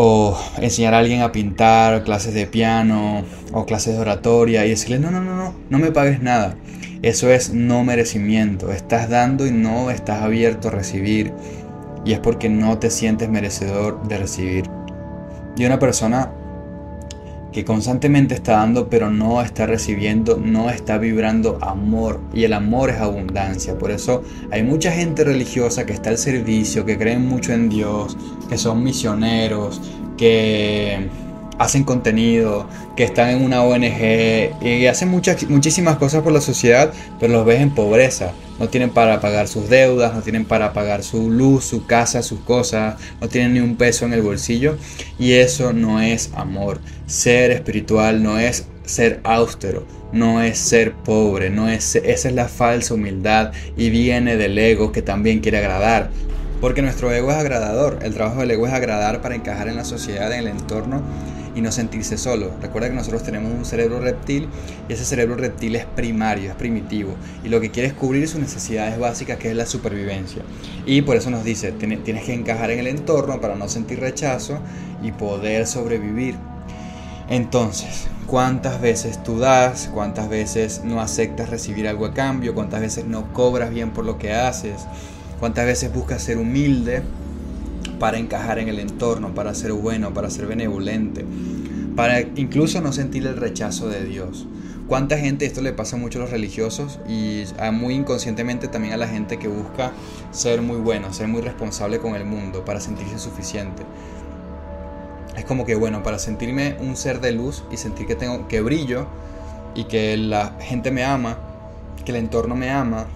o 0.00 0.38
enseñar 0.58 0.94
a 0.94 0.98
alguien 0.98 1.22
a 1.22 1.32
pintar, 1.32 2.04
clases 2.04 2.32
de 2.32 2.46
piano 2.46 3.24
o 3.50 3.66
clases 3.66 3.94
de 3.94 4.00
oratoria 4.00 4.64
y 4.64 4.70
decirle, 4.70 5.00
no, 5.00 5.10
no, 5.10 5.20
no, 5.20 5.34
no, 5.34 5.54
no 5.68 5.78
me 5.80 5.90
pagues 5.90 6.22
nada. 6.22 6.54
Eso 7.02 7.32
es 7.32 7.52
no 7.52 7.82
merecimiento. 7.82 8.70
Estás 8.70 9.10
dando 9.10 9.44
y 9.44 9.50
no 9.50 9.90
estás 9.90 10.22
abierto 10.22 10.68
a 10.68 10.70
recibir. 10.70 11.32
Y 12.04 12.12
es 12.12 12.20
porque 12.20 12.48
no 12.48 12.78
te 12.78 12.90
sientes 12.90 13.28
merecedor 13.28 14.06
de 14.06 14.18
recibir. 14.18 14.70
Y 15.56 15.64
una 15.64 15.80
persona 15.80 16.30
que 17.58 17.64
constantemente 17.64 18.36
está 18.36 18.52
dando 18.52 18.88
pero 18.88 19.10
no 19.10 19.42
está 19.42 19.66
recibiendo, 19.66 20.36
no 20.36 20.70
está 20.70 20.96
vibrando 20.96 21.58
amor. 21.60 22.20
Y 22.32 22.44
el 22.44 22.52
amor 22.52 22.90
es 22.90 22.98
abundancia. 22.98 23.76
Por 23.76 23.90
eso 23.90 24.22
hay 24.52 24.62
mucha 24.62 24.92
gente 24.92 25.24
religiosa 25.24 25.84
que 25.84 25.92
está 25.92 26.10
al 26.10 26.18
servicio, 26.18 26.84
que 26.84 26.96
creen 26.96 27.26
mucho 27.26 27.52
en 27.52 27.68
Dios, 27.68 28.16
que 28.48 28.56
son 28.56 28.84
misioneros, 28.84 29.82
que 30.16 31.08
hacen 31.58 31.84
contenido, 31.84 32.66
que 32.96 33.04
están 33.04 33.30
en 33.30 33.44
una 33.44 33.62
ONG 33.62 34.64
y 34.64 34.86
hacen 34.86 35.08
muchas, 35.08 35.48
muchísimas 35.48 35.96
cosas 35.96 36.22
por 36.22 36.32
la 36.32 36.40
sociedad, 36.40 36.92
pero 37.18 37.32
los 37.32 37.44
ves 37.44 37.60
en 37.60 37.70
pobreza. 37.70 38.32
No 38.58 38.68
tienen 38.68 38.90
para 38.90 39.20
pagar 39.20 39.46
sus 39.46 39.68
deudas, 39.68 40.14
no 40.14 40.22
tienen 40.22 40.44
para 40.44 40.72
pagar 40.72 41.04
su 41.04 41.30
luz, 41.30 41.64
su 41.64 41.86
casa, 41.86 42.22
sus 42.22 42.40
cosas, 42.40 42.96
no 43.20 43.28
tienen 43.28 43.54
ni 43.54 43.60
un 43.60 43.76
peso 43.76 44.04
en 44.04 44.12
el 44.12 44.22
bolsillo. 44.22 44.76
Y 45.18 45.34
eso 45.34 45.72
no 45.72 46.00
es 46.00 46.30
amor. 46.34 46.80
Ser 47.06 47.52
espiritual 47.52 48.22
no 48.22 48.38
es 48.38 48.66
ser 48.84 49.20
austero, 49.22 49.86
no 50.12 50.42
es 50.42 50.58
ser 50.58 50.92
pobre, 50.92 51.50
no 51.50 51.68
es 51.68 51.94
esa 51.96 52.28
es 52.28 52.34
la 52.34 52.48
falsa 52.48 52.94
humildad 52.94 53.52
y 53.76 53.90
viene 53.90 54.36
del 54.36 54.58
ego 54.58 54.92
que 54.92 55.02
también 55.02 55.40
quiere 55.40 55.58
agradar. 55.58 56.10
Porque 56.60 56.82
nuestro 56.82 57.12
ego 57.12 57.30
es 57.30 57.36
agradador, 57.36 58.00
el 58.02 58.14
trabajo 58.14 58.40
del 58.40 58.50
ego 58.50 58.66
es 58.66 58.72
agradar 58.72 59.22
para 59.22 59.36
encajar 59.36 59.68
en 59.68 59.76
la 59.76 59.84
sociedad, 59.84 60.32
en 60.32 60.40
el 60.40 60.48
entorno 60.48 61.02
y 61.58 61.60
no 61.60 61.72
sentirse 61.72 62.16
solo. 62.16 62.52
Recuerda 62.62 62.88
que 62.88 62.94
nosotros 62.94 63.24
tenemos 63.24 63.52
un 63.52 63.64
cerebro 63.64 63.98
reptil 63.98 64.48
y 64.88 64.92
ese 64.92 65.04
cerebro 65.04 65.34
reptil 65.34 65.74
es 65.74 65.86
primario, 65.86 66.50
es 66.50 66.56
primitivo 66.56 67.16
y 67.42 67.48
lo 67.48 67.60
que 67.60 67.72
quiere 67.72 67.88
es 67.88 67.94
cubrir 67.94 68.28
sus 68.28 68.40
necesidades 68.40 68.96
básicas 68.96 69.38
que 69.38 69.50
es 69.50 69.56
la 69.56 69.66
supervivencia. 69.66 70.42
Y 70.86 71.02
por 71.02 71.16
eso 71.16 71.30
nos 71.30 71.42
dice, 71.42 71.72
tienes 71.72 72.24
que 72.24 72.32
encajar 72.32 72.70
en 72.70 72.78
el 72.78 72.86
entorno 72.86 73.40
para 73.40 73.56
no 73.56 73.68
sentir 73.68 73.98
rechazo 73.98 74.60
y 75.02 75.10
poder 75.10 75.66
sobrevivir. 75.66 76.36
Entonces, 77.28 78.06
¿cuántas 78.28 78.80
veces 78.80 79.20
tú 79.24 79.40
das? 79.40 79.90
¿Cuántas 79.92 80.28
veces 80.28 80.82
no 80.84 81.00
aceptas 81.00 81.50
recibir 81.50 81.88
algo 81.88 82.06
a 82.06 82.14
cambio? 82.14 82.54
¿Cuántas 82.54 82.80
veces 82.80 83.04
no 83.04 83.32
cobras 83.32 83.70
bien 83.70 83.90
por 83.90 84.04
lo 84.04 84.16
que 84.16 84.32
haces? 84.32 84.86
¿Cuántas 85.40 85.66
veces 85.66 85.92
buscas 85.92 86.22
ser 86.22 86.38
humilde? 86.38 87.02
Para 87.98 88.18
encajar 88.18 88.58
en 88.58 88.68
el 88.68 88.78
entorno, 88.78 89.34
para 89.34 89.54
ser 89.54 89.72
bueno, 89.72 90.14
para 90.14 90.30
ser 90.30 90.46
benevolente, 90.46 91.24
para 91.96 92.20
incluso 92.20 92.80
no 92.80 92.92
sentir 92.92 93.26
el 93.26 93.36
rechazo 93.36 93.88
de 93.88 94.04
Dios. 94.04 94.46
¿Cuánta 94.88 95.18
gente, 95.18 95.44
esto 95.44 95.60
le 95.60 95.74
pasa 95.74 95.98
mucho 95.98 96.18
a 96.18 96.22
los 96.22 96.30
religiosos 96.30 96.98
y 97.06 97.44
muy 97.72 97.94
inconscientemente 97.94 98.68
también 98.68 98.94
a 98.94 98.96
la 98.96 99.06
gente 99.06 99.38
que 99.38 99.46
busca 99.46 99.92
ser 100.30 100.62
muy 100.62 100.78
bueno, 100.78 101.12
ser 101.12 101.28
muy 101.28 101.42
responsable 101.42 101.98
con 101.98 102.14
el 102.14 102.24
mundo, 102.24 102.64
para 102.64 102.80
sentirse 102.80 103.18
suficiente? 103.18 103.82
Es 105.36 105.44
como 105.44 105.66
que, 105.66 105.74
bueno, 105.74 106.02
para 106.02 106.18
sentirme 106.18 106.76
un 106.80 106.96
ser 106.96 107.20
de 107.20 107.32
luz 107.32 107.64
y 107.70 107.76
sentir 107.76 108.06
que 108.06 108.14
tengo 108.14 108.48
que 108.48 108.62
brillo 108.62 109.06
y 109.74 109.84
que 109.84 110.16
la 110.16 110.56
gente 110.58 110.90
me 110.90 111.04
ama, 111.04 111.36
que 112.06 112.12
el 112.12 112.16
entorno 112.16 112.56
me 112.56 112.70
ama, 112.70 113.06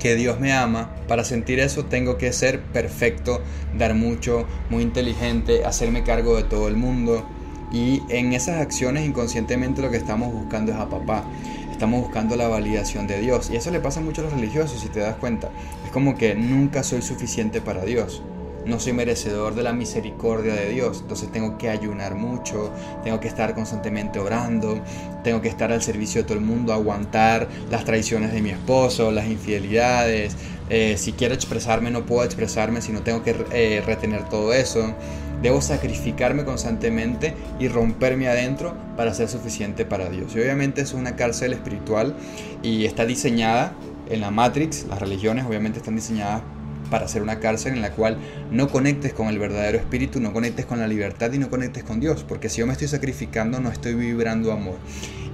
que 0.00 0.16
Dios 0.16 0.40
me 0.40 0.52
ama, 0.52 0.90
para 1.08 1.24
sentir 1.24 1.60
eso 1.60 1.84
tengo 1.84 2.18
que 2.18 2.32
ser 2.32 2.60
perfecto, 2.60 3.40
dar 3.76 3.94
mucho, 3.94 4.46
muy 4.70 4.82
inteligente, 4.82 5.64
hacerme 5.64 6.02
cargo 6.02 6.36
de 6.36 6.44
todo 6.44 6.68
el 6.68 6.76
mundo. 6.76 7.24
Y 7.72 8.02
en 8.08 8.32
esas 8.32 8.60
acciones 8.60 9.06
inconscientemente 9.06 9.82
lo 9.82 9.90
que 9.90 9.96
estamos 9.96 10.32
buscando 10.32 10.72
es 10.72 10.78
a 10.78 10.88
papá. 10.88 11.24
Estamos 11.70 12.00
buscando 12.00 12.36
la 12.36 12.48
validación 12.48 13.06
de 13.06 13.20
Dios. 13.20 13.50
Y 13.50 13.56
eso 13.56 13.70
le 13.70 13.80
pasa 13.80 14.00
mucho 14.00 14.22
a 14.22 14.24
los 14.24 14.32
religiosos, 14.32 14.80
si 14.80 14.88
te 14.88 15.00
das 15.00 15.16
cuenta. 15.16 15.50
Es 15.84 15.90
como 15.90 16.16
que 16.16 16.34
nunca 16.34 16.82
soy 16.82 17.02
suficiente 17.02 17.60
para 17.60 17.84
Dios 17.84 18.22
no 18.66 18.80
soy 18.80 18.92
merecedor 18.92 19.54
de 19.54 19.62
la 19.62 19.72
misericordia 19.72 20.54
de 20.54 20.70
Dios. 20.70 20.98
Entonces 21.00 21.30
tengo 21.30 21.56
que 21.56 21.70
ayunar 21.70 22.14
mucho, 22.14 22.72
tengo 23.04 23.20
que 23.20 23.28
estar 23.28 23.54
constantemente 23.54 24.18
orando, 24.18 24.80
tengo 25.22 25.40
que 25.40 25.48
estar 25.48 25.72
al 25.72 25.82
servicio 25.82 26.22
de 26.22 26.28
todo 26.28 26.38
el 26.38 26.44
mundo, 26.44 26.72
aguantar 26.72 27.48
las 27.70 27.84
traiciones 27.84 28.32
de 28.32 28.42
mi 28.42 28.50
esposo, 28.50 29.10
las 29.10 29.26
infidelidades. 29.26 30.36
Eh, 30.68 30.96
si 30.98 31.12
quiero 31.12 31.34
expresarme 31.34 31.90
no 31.90 32.06
puedo 32.06 32.24
expresarme, 32.24 32.82
sino 32.82 33.02
tengo 33.02 33.22
que 33.22 33.36
eh, 33.52 33.82
retener 33.84 34.28
todo 34.28 34.52
eso. 34.52 34.94
Debo 35.42 35.60
sacrificarme 35.60 36.44
constantemente 36.44 37.34
y 37.60 37.68
romperme 37.68 38.28
adentro 38.28 38.74
para 38.96 39.12
ser 39.14 39.28
suficiente 39.28 39.84
para 39.84 40.08
Dios. 40.08 40.34
Y 40.34 40.40
obviamente 40.40 40.80
es 40.80 40.94
una 40.94 41.14
cárcel 41.14 41.52
espiritual 41.52 42.16
y 42.62 42.86
está 42.86 43.04
diseñada 43.04 43.74
en 44.08 44.22
la 44.22 44.30
Matrix. 44.30 44.86
Las 44.88 44.98
religiones 44.98 45.44
obviamente 45.44 45.78
están 45.78 45.94
diseñadas 45.94 46.42
para 46.90 47.08
ser 47.08 47.22
una 47.22 47.40
cárcel 47.40 47.74
en 47.74 47.82
la 47.82 47.90
cual 47.90 48.16
no 48.50 48.68
conectes 48.68 49.12
con 49.12 49.28
el 49.28 49.38
verdadero 49.38 49.78
espíritu, 49.78 50.20
no 50.20 50.32
conectes 50.32 50.66
con 50.66 50.78
la 50.78 50.88
libertad 50.88 51.32
y 51.32 51.38
no 51.38 51.50
conectes 51.50 51.84
con 51.84 52.00
Dios, 52.00 52.24
porque 52.26 52.48
si 52.48 52.60
yo 52.60 52.66
me 52.66 52.72
estoy 52.72 52.88
sacrificando 52.88 53.60
no 53.60 53.70
estoy 53.70 53.94
vibrando 53.94 54.52
amor. 54.52 54.76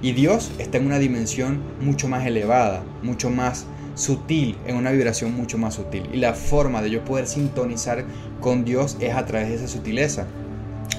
Y 0.01 0.13
Dios 0.13 0.51
está 0.57 0.77
en 0.77 0.87
una 0.87 0.99
dimensión 0.99 1.61
mucho 1.79 2.07
más 2.07 2.25
elevada, 2.25 2.83
mucho 3.03 3.29
más 3.29 3.65
sutil, 3.95 4.57
en 4.65 4.75
una 4.75 4.91
vibración 4.91 5.35
mucho 5.35 5.57
más 5.57 5.75
sutil. 5.75 6.09
Y 6.13 6.17
la 6.17 6.33
forma 6.33 6.81
de 6.81 6.89
yo 6.89 7.05
poder 7.05 7.27
sintonizar 7.27 8.05
con 8.39 8.65
Dios 8.65 8.97
es 8.99 9.15
a 9.15 9.25
través 9.25 9.49
de 9.49 9.55
esa 9.55 9.67
sutileza, 9.67 10.25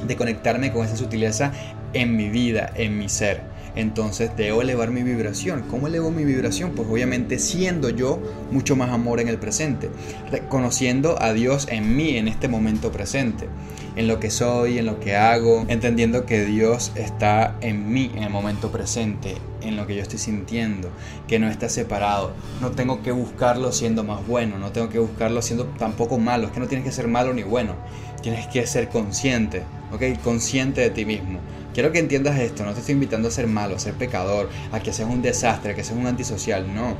de 0.07 0.17
conectarme 0.17 0.73
con 0.73 0.85
esa 0.85 0.97
sutileza 0.97 1.53
en 1.93 2.17
mi 2.17 2.29
vida, 2.29 2.73
en 2.77 2.99
mi 2.99 3.09
ser 3.09 3.54
entonces 3.77 4.31
debo 4.37 4.63
elevar 4.63 4.91
mi 4.91 5.03
vibración. 5.03 5.65
¿Cómo 5.69 5.87
elevo 5.87 6.11
mi 6.11 6.25
vibración? 6.25 6.73
Pues 6.73 6.89
obviamente 6.89 7.39
siendo 7.39 7.91
yo 7.91 8.21
mucho 8.51 8.77
más 8.77 8.91
amor 8.91 9.21
en 9.21 9.29
el 9.29 9.39
presente, 9.39 9.91
reconociendo 10.31 11.21
a 11.21 11.33
Dios 11.33 11.67
en 11.71 11.97
mí 11.97 12.17
en 12.17 12.29
este 12.29 12.49
momento 12.49 12.93
presente, 12.93 13.49
en 13.97 14.09
lo 14.09 14.21
que 14.21 14.31
soy, 14.31 14.79
en 14.79 14.87
lo 14.87 15.01
que 15.01 15.17
hago, 15.17 15.65
entendiendo 15.69 16.27
que 16.27 16.45
Dios 16.45 16.93
está 16.95 17.57
en 17.61 17.93
mí 17.93 18.11
en 18.15 18.23
el 18.23 18.31
momento 18.31 18.71
presente, 18.71 19.37
en 19.63 19.77
lo 19.77 19.87
que 19.87 19.97
yo 19.97 20.03
estoy 20.03 20.19
sintiendo, 20.19 20.91
que 21.27 21.39
no 21.39 21.49
está 21.49 21.69
separado. 21.69 22.33
No 22.61 22.71
tengo 22.71 23.03
que 23.03 23.13
buscarlo 23.13 23.73
siendo 23.73 24.05
más 24.05 24.27
bueno, 24.27 24.59
no 24.59 24.73
tengo 24.73 24.89
que 24.89 24.99
buscarlo 24.99 25.43
siendo 25.43 25.65
tampoco 25.79 26.19
malo, 26.19 26.47
es 26.47 26.53
que 26.53 26.61
no 26.61 26.69
tienes 26.69 26.87
que 26.87 26.93
ser 26.93 27.09
malo 27.09 27.33
ni 27.35 27.43
bueno, 27.43 27.75
tienes 28.23 28.47
que 28.47 28.67
ser 28.67 28.89
consciente, 28.89 29.63
¿ok? 29.93 30.21
Consciente 30.23 30.81
de 30.81 30.91
ti 30.91 31.05
mismo 31.05 31.41
Quiero 31.75 31.91
que 31.91 31.99
entiendas 31.99 32.39
esto, 32.39 32.65
no 32.65 32.73
te 32.73 32.79
estoy 32.79 32.93
invitando 32.93 33.27
a 33.27 33.33
ser 33.33 33.49
malo, 33.49 33.75
a 33.75 33.81
ser 33.81 33.95
pecador, 33.95 34.49
a 34.71 34.79
que 34.79 34.93
seas 34.93 35.11
un 35.11 35.23
desastre, 35.23 35.73
a 35.73 35.75
que 35.75 35.83
seas 35.83 35.99
un 35.99 36.07
antisocial, 36.07 36.73
no. 36.73 36.97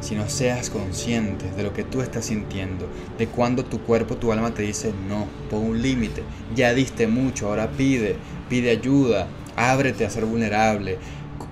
Sino 0.00 0.28
seas 0.28 0.68
consciente 0.68 1.48
de 1.52 1.62
lo 1.62 1.72
que 1.72 1.84
tú 1.84 2.00
estás 2.00 2.24
sintiendo, 2.24 2.88
de 3.18 3.28
cuando 3.28 3.64
tu 3.64 3.80
cuerpo, 3.80 4.16
tu 4.16 4.32
alma 4.32 4.52
te 4.52 4.62
dice 4.62 4.92
no, 5.08 5.28
pon 5.48 5.60
un 5.64 5.80
límite, 5.80 6.24
ya 6.56 6.74
diste 6.74 7.06
mucho, 7.06 7.46
ahora 7.46 7.70
pide, 7.70 8.16
pide 8.48 8.70
ayuda, 8.70 9.28
ábrete 9.54 10.04
a 10.04 10.10
ser 10.10 10.24
vulnerable, 10.24 10.98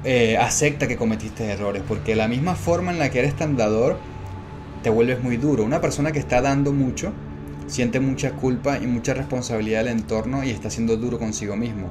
eh, 0.03 0.37
acepta 0.37 0.89
que 0.89 0.97
cometiste 0.97 1.45
errores, 1.45 1.85
porque 1.87 2.17
la 2.17 2.27
misma 2.27 2.57
forma 2.57 2.91
en 2.91 2.99
la 2.99 3.11
que 3.11 3.21
eres 3.21 3.37
tan 3.37 3.57
te 4.83 4.91
vuelves 4.91 5.23
muy 5.23 5.37
duro. 5.37 5.63
Una 5.63 5.81
persona 5.81 6.11
que 6.11 6.19
está 6.19 6.41
dando 6.41 6.73
mucho, 6.73 7.13
siente 7.71 8.01
mucha 8.01 8.33
culpa 8.33 8.79
y 8.79 8.87
mucha 8.87 9.15
responsabilidad 9.15 9.85
del 9.85 9.99
entorno 9.99 10.45
y 10.45 10.51
está 10.51 10.71
siendo 10.71 10.97
duro 10.97 11.19
consigo 11.19 11.57
mismo. 11.57 11.89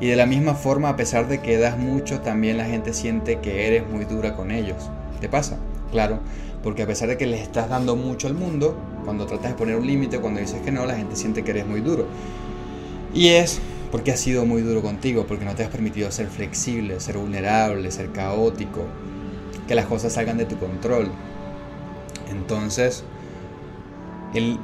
Y 0.00 0.06
de 0.06 0.16
la 0.16 0.26
misma 0.26 0.54
forma, 0.54 0.88
a 0.90 0.96
pesar 0.96 1.28
de 1.28 1.40
que 1.40 1.58
das 1.58 1.78
mucho, 1.78 2.20
también 2.20 2.56
la 2.56 2.64
gente 2.64 2.92
siente 2.92 3.38
que 3.40 3.66
eres 3.66 3.88
muy 3.88 4.04
dura 4.04 4.34
con 4.34 4.50
ellos. 4.50 4.90
¿Te 5.20 5.28
pasa? 5.28 5.58
Claro, 5.90 6.20
porque 6.62 6.82
a 6.82 6.86
pesar 6.86 7.08
de 7.08 7.16
que 7.16 7.26
les 7.26 7.40
estás 7.40 7.68
dando 7.68 7.96
mucho 7.96 8.26
al 8.26 8.34
mundo, 8.34 8.76
cuando 9.04 9.26
tratas 9.26 9.50
de 9.52 9.56
poner 9.56 9.76
un 9.76 9.86
límite, 9.86 10.18
cuando 10.18 10.40
dices 10.40 10.60
que 10.62 10.72
no, 10.72 10.86
la 10.86 10.96
gente 10.96 11.16
siente 11.16 11.42
que 11.42 11.50
eres 11.50 11.66
muy 11.66 11.80
duro. 11.80 12.06
Y 13.12 13.28
es 13.28 13.60
porque 13.90 14.12
has 14.12 14.20
sido 14.20 14.46
muy 14.46 14.62
duro 14.62 14.82
contigo, 14.82 15.26
porque 15.26 15.44
no 15.44 15.54
te 15.54 15.64
has 15.64 15.70
permitido 15.70 16.10
ser 16.10 16.28
flexible, 16.28 17.00
ser 17.00 17.18
vulnerable, 17.18 17.90
ser 17.90 18.10
caótico, 18.12 18.84
que 19.66 19.74
las 19.74 19.86
cosas 19.86 20.12
salgan 20.12 20.38
de 20.38 20.44
tu 20.44 20.58
control. 20.58 21.10
Entonces, 22.30 23.04
el 24.34 24.58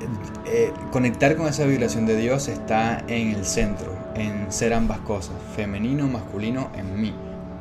eh, 0.47 0.73
conectar 0.93 1.37
con 1.37 1.49
esa 1.49 1.65
vibración 1.65 2.07
de 2.07 2.17
Dios 2.17 2.49
está 2.49 3.05
en 3.09 3.31
el 3.31 3.45
centro, 3.45 3.93
en 4.15 4.53
ser 4.53 4.73
ambas 4.73 4.99
cosas, 5.01 5.35
femenino, 5.55 6.07
masculino 6.07 6.71
en 6.77 7.01
mí, 7.01 7.13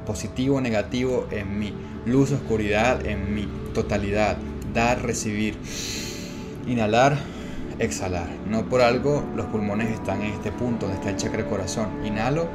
positivo, 0.05 0.61
negativo 0.61 1.27
en 1.31 1.57
mí, 1.57 1.73
luz, 2.05 2.31
oscuridad 2.31 3.05
en 3.05 3.33
mí, 3.33 3.47
totalidad, 3.73 4.37
dar, 4.73 5.01
recibir. 5.01 5.57
Inhalar, 6.67 7.17
exhalar. 7.79 8.27
No 8.49 8.65
por 8.65 8.81
algo 8.81 9.23
los 9.35 9.45
pulmones 9.47 9.91
están 9.91 10.21
en 10.21 10.33
este 10.33 10.51
punto 10.51 10.85
donde 10.87 10.99
está 10.99 11.09
el 11.11 11.17
chakra 11.17 11.45
corazón. 11.45 12.05
Inhalo, 12.05 12.47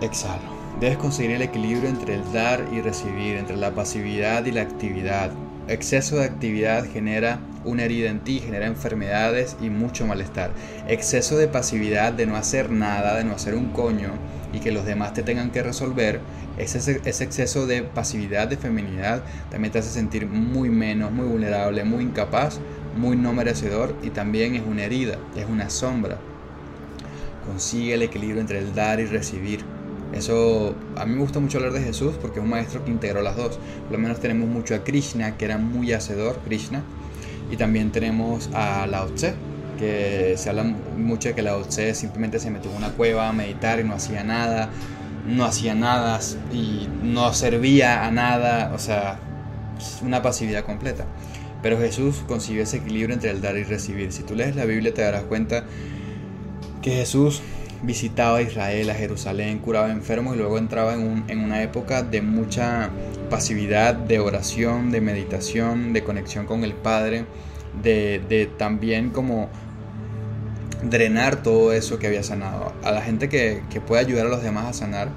exhalo. 0.00 0.54
Debes 0.80 0.98
conseguir 0.98 1.32
el 1.32 1.42
equilibrio 1.42 1.88
entre 1.88 2.14
el 2.14 2.32
dar 2.32 2.66
y 2.72 2.80
recibir, 2.80 3.36
entre 3.36 3.56
la 3.56 3.70
pasividad 3.70 4.44
y 4.44 4.52
la 4.52 4.62
actividad. 4.62 5.30
Exceso 5.68 6.16
de 6.16 6.24
actividad 6.24 6.84
genera 6.90 7.38
una 7.64 7.84
herida 7.84 8.10
en 8.10 8.20
ti, 8.20 8.40
genera 8.40 8.66
enfermedades 8.66 9.56
y 9.60 9.70
mucho 9.70 10.06
malestar. 10.06 10.50
Exceso 10.88 11.36
de 11.36 11.48
pasividad, 11.48 12.12
de 12.12 12.26
no 12.26 12.36
hacer 12.36 12.70
nada, 12.70 13.16
de 13.16 13.24
no 13.24 13.34
hacer 13.34 13.54
un 13.54 13.70
coño 13.70 14.10
y 14.52 14.60
que 14.60 14.72
los 14.72 14.84
demás 14.84 15.14
te 15.14 15.22
tengan 15.22 15.50
que 15.50 15.62
resolver, 15.62 16.20
ese, 16.58 17.00
ese 17.04 17.24
exceso 17.24 17.66
de 17.66 17.82
pasividad, 17.82 18.46
de 18.46 18.56
feminidad, 18.56 19.24
también 19.50 19.72
te 19.72 19.80
hace 19.80 19.90
sentir 19.90 20.26
muy 20.26 20.68
menos, 20.68 21.10
muy 21.10 21.26
vulnerable, 21.26 21.82
muy 21.84 22.04
incapaz, 22.04 22.60
muy 22.96 23.16
no 23.16 23.32
merecedor 23.32 23.94
y 24.02 24.10
también 24.10 24.54
es 24.54 24.62
una 24.62 24.84
herida, 24.84 25.18
es 25.36 25.46
una 25.46 25.70
sombra. 25.70 26.18
Consigue 27.46 27.94
el 27.94 28.02
equilibrio 28.02 28.40
entre 28.40 28.58
el 28.58 28.74
dar 28.74 29.00
y 29.00 29.06
recibir. 29.06 29.64
Eso, 30.12 30.76
a 30.96 31.04
mí 31.04 31.14
me 31.14 31.20
gusta 31.20 31.40
mucho 31.40 31.58
hablar 31.58 31.72
de 31.72 31.82
Jesús 31.82 32.14
porque 32.20 32.38
es 32.38 32.44
un 32.44 32.50
maestro 32.50 32.84
que 32.84 32.90
integró 32.90 33.20
las 33.20 33.36
dos. 33.36 33.58
Por 33.82 33.92
lo 33.92 33.98
menos 33.98 34.20
tenemos 34.20 34.48
mucho 34.48 34.74
a 34.74 34.84
Krishna, 34.84 35.36
que 35.36 35.44
era 35.44 35.58
muy 35.58 35.92
hacedor, 35.92 36.38
Krishna, 36.44 36.82
y 37.50 37.56
también 37.56 37.92
tenemos 37.92 38.50
a 38.54 38.86
Lao 38.86 39.08
Tse, 39.10 39.34
que 39.78 40.34
se 40.36 40.48
habla 40.48 40.64
mucho 40.64 41.28
de 41.28 41.34
que 41.34 41.42
Lao 41.42 41.62
Tse 41.62 41.94
simplemente 41.94 42.38
se 42.38 42.50
metió 42.50 42.70
en 42.70 42.76
una 42.76 42.90
cueva 42.90 43.28
a 43.28 43.32
meditar 43.32 43.80
y 43.80 43.84
no 43.84 43.94
hacía 43.94 44.24
nada, 44.24 44.70
no 45.26 45.44
hacía 45.44 45.74
nada 45.74 46.20
y 46.52 46.88
no 47.02 47.32
servía 47.32 48.06
a 48.06 48.10
nada, 48.10 48.72
o 48.74 48.78
sea, 48.78 49.18
una 50.02 50.22
pasividad 50.22 50.64
completa. 50.64 51.04
Pero 51.62 51.78
Jesús 51.78 52.22
consiguió 52.28 52.62
ese 52.62 52.78
equilibrio 52.78 53.14
entre 53.14 53.30
el 53.30 53.40
dar 53.40 53.56
y 53.56 53.64
recibir. 53.64 54.12
Si 54.12 54.22
tú 54.22 54.34
lees 54.34 54.54
la 54.54 54.66
Biblia 54.66 54.92
te 54.92 55.02
darás 55.02 55.22
cuenta 55.22 55.64
que 56.82 56.90
Jesús 56.90 57.40
visitaba 57.84 58.42
Israel, 58.42 58.90
a 58.90 58.94
Jerusalén, 58.94 59.58
curaba 59.58 59.90
enfermos 59.90 60.34
y 60.34 60.38
luego 60.38 60.58
entraba 60.58 60.94
en, 60.94 61.24
en, 61.28 61.38
una 61.40 61.62
época 61.62 62.02
de 62.02 62.22
mucha 62.22 62.90
pasividad, 63.30 63.94
de 63.94 64.18
oración, 64.18 64.90
de 64.90 65.00
meditación, 65.00 65.92
de 65.92 66.02
conexión 66.04 66.46
con 66.46 66.64
el 66.64 66.74
Padre, 66.74 67.24
de, 67.82 68.20
de 68.28 68.46
también 68.46 69.10
como 69.10 69.48
drenar 70.82 71.42
todo 71.42 71.72
eso 71.72 71.98
que 71.98 72.06
había 72.06 72.22
sanado. 72.22 72.72
A 72.82 72.92
la 72.92 73.02
gente 73.02 73.28
que, 73.28 73.62
que 73.70 73.80
puede 73.80 74.02
ayudar 74.02 74.26
a 74.26 74.28
los 74.28 74.42
demás 74.42 74.66
a 74.66 74.72
sanar, 74.72 75.08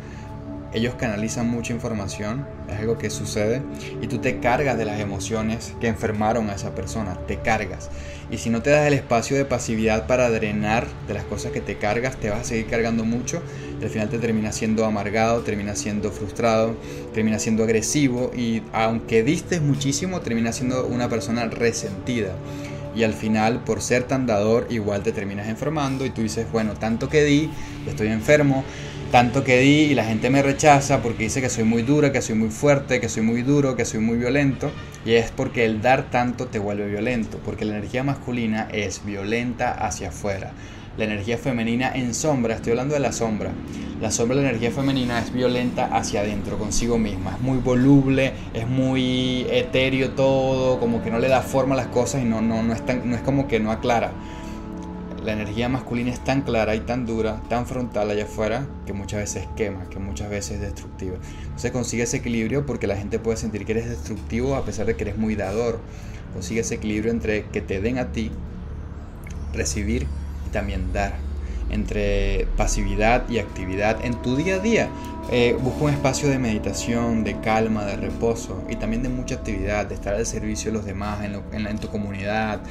ellos 0.78 0.96
canalizan 0.96 1.50
mucha 1.50 1.74
información, 1.74 2.48
es 2.70 2.78
algo 2.80 2.98
que 2.98 3.10
sucede, 3.10 3.62
y 4.02 4.08
tú 4.08 4.20
te 4.20 4.40
cargas 4.40 4.78
de 4.78 4.86
las 4.86 5.00
emociones 5.00 5.74
que 5.82 5.88
enfermaron 5.88 6.50
a 6.50 6.54
esa 6.54 6.74
persona, 6.76 7.16
te 7.28 7.38
cargas. 7.40 7.90
Y 8.30 8.38
si 8.38 8.50
no 8.50 8.62
te 8.62 8.72
das 8.72 8.86
el 8.88 8.94
espacio 8.94 9.38
de 9.38 9.46
pasividad 9.46 10.06
para 10.06 10.30
drenar 10.30 10.86
de 11.08 11.14
las 11.14 11.24
cosas 11.24 11.52
que 11.52 11.62
te 11.62 11.78
cargas, 11.78 12.18
te 12.18 12.30
vas 12.30 12.42
a 12.42 12.44
seguir 12.44 12.68
cargando 12.68 13.06
mucho 13.06 13.42
y 13.80 13.84
al 13.84 13.90
final 13.90 14.10
te 14.10 14.20
terminas 14.20 14.56
siendo 14.56 14.86
amargado, 14.86 15.42
terminas 15.42 15.80
siendo 15.80 16.12
frustrado, 16.12 16.76
terminas 17.14 17.42
siendo 17.42 17.64
agresivo 17.64 18.32
y 18.36 18.64
aunque 18.74 19.24
diste 19.24 19.62
muchísimo, 19.62 20.20
terminas 20.20 20.58
siendo 20.58 20.86
una 20.88 21.08
persona 21.08 21.46
resentida. 21.46 22.34
Y 22.96 23.04
al 23.04 23.14
final, 23.14 23.64
por 23.64 23.82
ser 23.82 24.04
tan 24.04 24.26
dador, 24.26 24.66
igual 24.72 25.04
te 25.04 25.12
terminas 25.12 25.48
enfermando 25.48 26.04
y 26.04 26.10
tú 26.10 26.24
dices, 26.24 26.48
bueno, 26.52 26.74
tanto 26.74 27.10
que 27.10 27.24
di, 27.24 27.50
estoy 27.88 28.08
enfermo, 28.08 28.64
tanto 29.12 29.44
que 29.44 29.60
di 29.60 29.84
y 29.84 29.96
la 29.96 30.04
gente 30.04 30.30
me 30.30 30.42
rechaza 30.42 31.02
porque 31.02 31.24
dice 31.24 31.42
que 31.42 31.50
soy 31.50 31.64
muy 31.64 31.82
dura, 31.82 32.12
que 32.12 32.22
soy 32.22 32.36
muy 32.36 32.50
fuerte, 32.50 33.00
que 33.00 33.10
soy 33.10 33.24
muy 33.24 33.42
duro, 33.42 33.76
que 33.76 33.86
soy 33.86 34.00
muy 34.00 34.18
violento. 34.18 34.72
Y 35.06 35.14
es 35.14 35.32
porque 35.32 35.66
el 35.66 35.82
dar 35.82 36.10
tanto 36.10 36.48
te 36.48 36.60
vuelve 36.60 36.88
violento, 36.88 37.40
porque 37.44 37.66
la 37.66 37.78
energía 37.78 38.04
masculina 38.04 38.68
es 38.72 39.06
violenta 39.06 39.72
hacia 39.72 40.10
afuera. 40.10 40.52
La 40.98 41.06
energía 41.06 41.38
femenina 41.38 41.92
en 41.94 42.14
sombra, 42.14 42.56
estoy 42.56 42.72
hablando 42.72 42.96
de 42.96 43.00
la 43.00 43.12
sombra. 43.12 43.52
La 44.02 44.12
sombra 44.12 44.36
de 44.36 44.44
la 44.44 44.50
energía 44.50 44.72
femenina 44.72 45.20
es 45.20 45.32
violenta 45.32 45.86
hacia 45.86 46.22
adentro, 46.22 46.58
consigo 46.58 46.98
misma. 46.98 47.36
Es 47.36 47.42
muy 47.42 47.60
voluble, 47.60 48.34
es 48.54 48.68
muy 48.68 49.46
etéreo 49.50 50.12
todo, 50.12 50.80
como 50.80 51.04
que 51.04 51.12
no 51.12 51.20
le 51.20 51.30
da 51.30 51.42
forma 51.42 51.76
a 51.76 51.78
las 51.78 51.88
cosas 51.88 52.22
y 52.22 52.26
no, 52.26 52.42
no, 52.42 52.64
no, 52.64 52.74
es, 52.74 52.86
tan, 52.86 53.10
no 53.10 53.16
es 53.16 53.22
como 53.22 53.48
que 53.48 53.60
no 53.60 53.72
aclara 53.72 54.12
la 55.24 55.34
energía 55.34 55.70
masculina 55.70 56.12
es 56.12 56.24
tan 56.24 56.42
clara 56.42 56.76
y 56.76 56.82
tan 56.82 57.06
dura, 57.06 57.42
tan 57.50 57.66
frontal 57.66 58.10
allá 58.10 58.24
afuera, 58.24 58.68
que 58.86 58.94
muchas 58.94 59.20
veces 59.20 59.48
quema, 59.56 59.90
que 59.90 60.00
muchas 60.00 60.30
veces 60.30 60.56
es 60.56 60.62
destructiva. 60.62 61.18
Entonces 61.44 61.72
consigue 61.72 62.04
ese 62.04 62.18
equilibrio 62.18 62.66
porque 62.66 62.88
la 62.88 62.96
gente 62.96 63.20
puede 63.20 63.38
sentir 63.38 63.66
que 63.66 63.74
eres 63.74 63.90
destructivo 63.90 64.56
a 64.56 64.64
pesar 64.66 64.86
de 64.86 64.96
que 64.96 65.04
eres 65.04 65.18
muy 65.18 65.36
dador. 65.36 65.80
Consigue 66.34 66.62
ese 66.62 66.76
equilibrio 66.76 67.12
entre 67.12 67.46
que 67.46 67.62
te 67.62 67.82
den 67.82 67.98
a 67.98 68.12
ti, 68.12 68.32
recibir 69.54 70.08
y 70.48 70.50
también 70.52 70.94
dar. 70.94 71.16
Entre 71.70 72.48
pasividad 72.56 73.28
y 73.30 73.40
actividad 73.40 74.04
en 74.06 74.22
tu 74.22 74.36
día 74.38 74.56
a 74.56 74.60
día. 74.60 74.90
Eh, 75.30 75.58
busca 75.60 75.84
un 75.84 75.92
espacio 75.92 76.30
de 76.30 76.40
meditación, 76.40 77.26
de 77.26 77.38
calma, 77.42 77.84
de 77.84 77.98
reposo 77.98 78.64
y 78.70 78.78
también 78.78 79.04
de 79.04 79.10
mucha 79.10 79.36
actividad, 79.36 79.86
de 79.86 79.96
estar 79.96 80.14
al 80.14 80.26
servicio 80.26 80.72
de 80.72 80.78
los 80.78 80.86
demás 80.86 81.20
en, 81.26 81.68
en 81.68 81.78
tu 81.80 81.90
comunidad, 81.90 82.62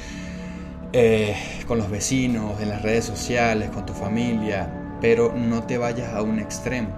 eh, 0.93 1.35
con 1.67 1.77
los 1.77 1.89
vecinos, 1.89 2.61
en 2.61 2.69
las 2.69 2.81
redes 2.81 3.05
sociales, 3.05 3.69
con 3.69 3.85
tu 3.85 3.93
familia, 3.93 4.71
pero 5.01 5.33
no 5.35 5.63
te 5.63 5.77
vayas 5.77 6.13
a 6.13 6.21
un 6.21 6.39
extremo, 6.39 6.89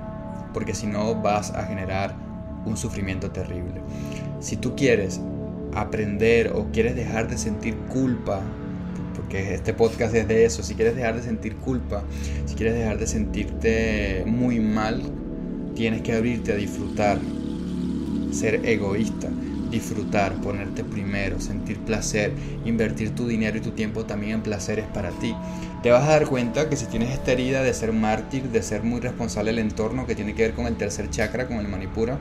porque 0.54 0.74
si 0.74 0.88
no 0.88 1.16
vas 1.16 1.52
a 1.52 1.64
generar 1.64 2.16
un 2.66 2.78
sufrimiento 2.78 3.32
terrible. 3.32 3.82
Si 4.40 4.58
tú 4.58 4.76
quieres 4.76 5.20
aprender 5.74 6.52
o 6.54 6.68
quieres 6.72 6.96
dejar 6.96 7.28
de 7.30 7.38
sentir 7.38 7.76
culpa, 7.92 8.42
porque 9.16 9.56
este 9.56 9.74
podcast 9.74 10.14
es 10.16 10.28
de 10.28 10.46
eso, 10.46 10.64
si 10.64 10.76
quieres 10.76 10.96
dejar 10.96 11.16
de 11.16 11.24
sentir 11.24 11.56
culpa, 11.58 12.04
si 12.46 12.56
quieres 12.56 12.76
dejar 12.76 12.98
de 13.00 13.08
sentirte 13.08 14.24
muy 14.26 14.60
mal, 14.60 15.02
tienes 15.76 16.02
que 16.02 16.14
abrirte 16.14 16.54
a 16.54 16.56
disfrutar, 16.56 17.18
ser 18.32 18.66
egoísta 18.66 19.30
disfrutar, 19.70 20.34
ponerte 20.36 20.84
primero, 20.84 21.40
sentir 21.40 21.80
placer, 21.80 22.34
invertir 22.66 23.16
tu 23.16 23.28
dinero 23.28 23.58
y 23.58 23.62
tu 23.62 23.72
tiempo 23.72 24.06
también 24.06 24.34
en 24.34 24.42
placeres 24.42 24.86
para 24.94 25.10
ti. 25.12 25.36
Te 25.84 25.92
vas 25.92 26.04
a 26.04 26.12
dar 26.12 26.26
cuenta 26.26 26.70
que 26.70 26.76
si 26.76 26.86
tienes 26.86 27.12
esta 27.12 27.32
herida 27.32 27.64
de 27.64 27.74
ser 27.74 27.94
mártir, 27.94 28.44
de 28.50 28.62
ser 28.62 28.84
muy 28.84 29.00
responsable 29.00 29.52
del 29.52 29.60
entorno, 29.60 30.06
que 30.06 30.16
tiene 30.16 30.36
que 30.36 30.44
ver 30.44 30.54
con 30.54 30.66
el 30.68 30.76
tercer 30.76 31.10
chakra, 31.10 31.48
con 31.48 31.58
el 31.58 31.68
manipura, 31.68 32.18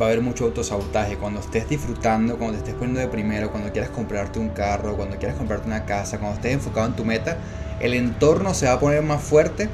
va 0.00 0.06
a 0.06 0.08
haber 0.08 0.22
mucho 0.22 0.44
autosabotaje. 0.46 1.16
Cuando 1.16 1.40
estés 1.40 1.68
disfrutando, 1.68 2.36
cuando 2.36 2.54
te 2.54 2.58
estés 2.60 2.74
poniendo 2.74 3.00
de 3.00 3.08
primero, 3.08 3.50
cuando 3.50 3.70
quieras 3.72 3.90
comprarte 3.90 4.38
un 4.38 4.50
carro, 4.50 4.96
cuando 4.96 5.16
quieras 5.16 5.36
comprarte 5.36 5.66
una 5.66 5.84
casa, 5.84 6.18
cuando 6.18 6.36
estés 6.36 6.54
enfocado 6.54 6.86
en 6.86 6.94
tu 6.94 7.04
meta, 7.04 7.36
el 7.80 7.94
entorno 7.94 8.54
se 8.54 8.66
va 8.66 8.72
a 8.72 8.80
poner 8.80 9.02
más 9.02 9.22
fuerte 9.22 9.68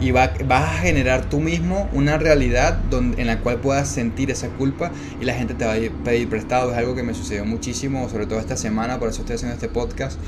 y 0.00 0.10
va, 0.10 0.32
vas 0.46 0.70
a 0.70 0.78
generar 0.78 1.28
tú 1.28 1.40
mismo 1.40 1.88
una 1.92 2.18
realidad 2.18 2.74
donde, 2.90 3.20
en 3.20 3.26
la 3.26 3.40
cual 3.40 3.60
puedas 3.60 3.88
sentir 3.88 4.30
esa 4.30 4.48
culpa 4.48 4.90
y 5.20 5.24
la 5.24 5.34
gente 5.34 5.54
te 5.54 5.64
va 5.64 5.74
a 5.74 6.04
pedir 6.04 6.28
prestado. 6.28 6.72
Es 6.72 6.78
algo 6.78 6.94
que 6.94 7.02
me 7.02 7.14
sucedió 7.14 7.44
muchísimo, 7.44 8.08
sobre 8.08 8.26
todo 8.26 8.38
esta 8.38 8.56
semana, 8.56 8.98
por 8.98 9.08
eso 9.08 9.20
estoy 9.20 9.36
haciendo 9.36 9.54
este 9.54 9.68
podcast 9.68 10.18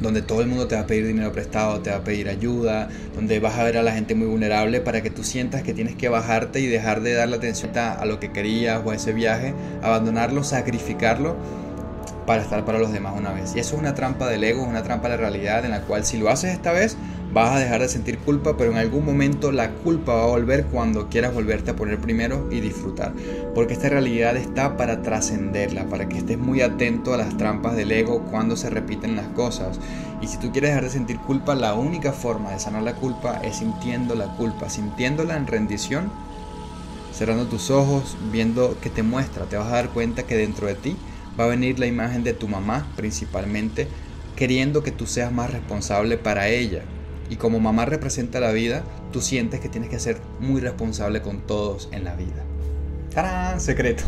donde 0.00 0.22
todo 0.22 0.40
el 0.42 0.48
mundo 0.48 0.66
te 0.66 0.74
va 0.74 0.82
a 0.82 0.86
pedir 0.86 1.06
dinero 1.06 1.32
prestado, 1.32 1.80
te 1.80 1.90
va 1.90 1.96
a 1.96 2.04
pedir 2.04 2.28
ayuda, 2.28 2.88
donde 3.14 3.40
vas 3.40 3.58
a 3.58 3.64
ver 3.64 3.78
a 3.78 3.82
la 3.82 3.92
gente 3.92 4.14
muy 4.14 4.26
vulnerable 4.26 4.80
para 4.80 5.02
que 5.02 5.08
tú 5.08 5.24
sientas 5.24 5.62
que 5.62 5.72
tienes 5.72 5.94
que 5.94 6.08
bajarte 6.08 6.60
y 6.60 6.66
dejar 6.66 7.00
de 7.00 7.14
darle 7.14 7.36
atención 7.36 7.70
a 7.76 8.04
lo 8.04 8.20
que 8.20 8.30
querías 8.30 8.82
o 8.84 8.90
a 8.90 8.96
ese 8.96 9.12
viaje, 9.12 9.54
abandonarlo, 9.82 10.44
sacrificarlo 10.44 11.36
para 12.26 12.42
estar 12.42 12.64
para 12.64 12.78
los 12.78 12.92
demás 12.92 13.14
una 13.16 13.32
vez. 13.32 13.54
Y 13.54 13.60
eso 13.60 13.74
es 13.76 13.80
una 13.80 13.94
trampa 13.94 14.28
del 14.28 14.44
ego, 14.44 14.62
es 14.62 14.68
una 14.68 14.82
trampa 14.82 15.08
de 15.08 15.16
la 15.16 15.20
realidad 15.20 15.64
en 15.64 15.70
la 15.70 15.82
cual 15.82 16.04
si 16.04 16.18
lo 16.18 16.28
haces 16.30 16.52
esta 16.52 16.72
vez, 16.72 16.96
Vas 17.34 17.56
a 17.56 17.58
dejar 17.58 17.80
de 17.80 17.88
sentir 17.88 18.18
culpa, 18.18 18.56
pero 18.56 18.70
en 18.70 18.76
algún 18.76 19.04
momento 19.04 19.50
la 19.50 19.72
culpa 19.72 20.14
va 20.14 20.22
a 20.22 20.26
volver 20.28 20.66
cuando 20.66 21.08
quieras 21.08 21.34
volverte 21.34 21.72
a 21.72 21.74
poner 21.76 21.98
primero 21.98 22.48
y 22.52 22.60
disfrutar. 22.60 23.12
Porque 23.56 23.72
esta 23.74 23.88
realidad 23.88 24.36
está 24.36 24.76
para 24.76 25.02
trascenderla, 25.02 25.86
para 25.86 26.08
que 26.08 26.18
estés 26.18 26.38
muy 26.38 26.60
atento 26.60 27.12
a 27.12 27.16
las 27.16 27.36
trampas 27.36 27.74
del 27.74 27.90
ego 27.90 28.22
cuando 28.30 28.56
se 28.56 28.70
repiten 28.70 29.16
las 29.16 29.26
cosas. 29.30 29.80
Y 30.20 30.28
si 30.28 30.36
tú 30.38 30.52
quieres 30.52 30.70
dejar 30.70 30.84
de 30.84 30.90
sentir 30.90 31.18
culpa, 31.18 31.56
la 31.56 31.74
única 31.74 32.12
forma 32.12 32.52
de 32.52 32.60
sanar 32.60 32.84
la 32.84 32.94
culpa 32.94 33.40
es 33.42 33.56
sintiendo 33.56 34.14
la 34.14 34.36
culpa, 34.36 34.70
sintiéndola 34.70 35.36
en 35.36 35.48
rendición, 35.48 36.12
cerrando 37.12 37.46
tus 37.46 37.68
ojos, 37.68 38.16
viendo 38.30 38.78
que 38.80 38.90
te 38.90 39.02
muestra. 39.02 39.46
Te 39.46 39.56
vas 39.56 39.66
a 39.66 39.74
dar 39.74 39.88
cuenta 39.88 40.22
que 40.22 40.36
dentro 40.36 40.68
de 40.68 40.76
ti 40.76 40.96
va 41.38 41.44
a 41.44 41.48
venir 41.48 41.78
la 41.78 41.86
imagen 41.86 42.24
de 42.24 42.34
tu 42.34 42.48
mamá 42.48 42.86
principalmente, 42.96 43.88
queriendo 44.36 44.82
que 44.82 44.90
tú 44.90 45.06
seas 45.06 45.32
más 45.32 45.50
responsable 45.52 46.18
para 46.18 46.48
ella 46.48 46.82
y 47.30 47.36
como 47.36 47.60
mamá 47.60 47.84
representa 47.84 48.40
la 48.40 48.52
vida, 48.52 48.82
tú 49.12 49.20
sientes 49.20 49.60
que 49.60 49.68
tienes 49.68 49.90
que 49.90 49.98
ser 49.98 50.18
muy 50.40 50.60
responsable 50.60 51.22
con 51.22 51.40
todos 51.40 51.88
en 51.92 52.04
la 52.04 52.14
vida. 52.14 52.44
¡Tarán! 53.14 53.60
Secreto. 53.60 54.04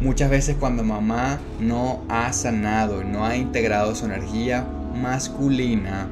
Muchas 0.00 0.30
veces 0.30 0.56
cuando 0.58 0.84
mamá 0.84 1.40
no 1.60 2.02
ha 2.08 2.32
sanado, 2.32 3.02
no 3.04 3.24
ha 3.24 3.36
integrado 3.36 3.94
su 3.94 4.04
energía 4.04 4.66
masculina 5.00 6.08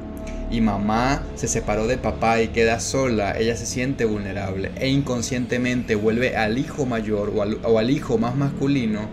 y 0.49 0.61
mamá 0.61 1.23
se 1.35 1.47
separó 1.47 1.87
de 1.87 1.97
papá 1.97 2.41
y 2.41 2.49
queda 2.49 2.79
sola, 2.79 3.37
ella 3.37 3.55
se 3.55 3.65
siente 3.65 4.05
vulnerable 4.05 4.71
e 4.75 4.89
inconscientemente 4.89 5.95
vuelve 5.95 6.35
al 6.35 6.57
hijo 6.57 6.85
mayor 6.85 7.33
o 7.35 7.41
al, 7.41 7.59
o 7.63 7.79
al 7.79 7.89
hijo 7.89 8.17
más 8.17 8.35
masculino 8.35 9.07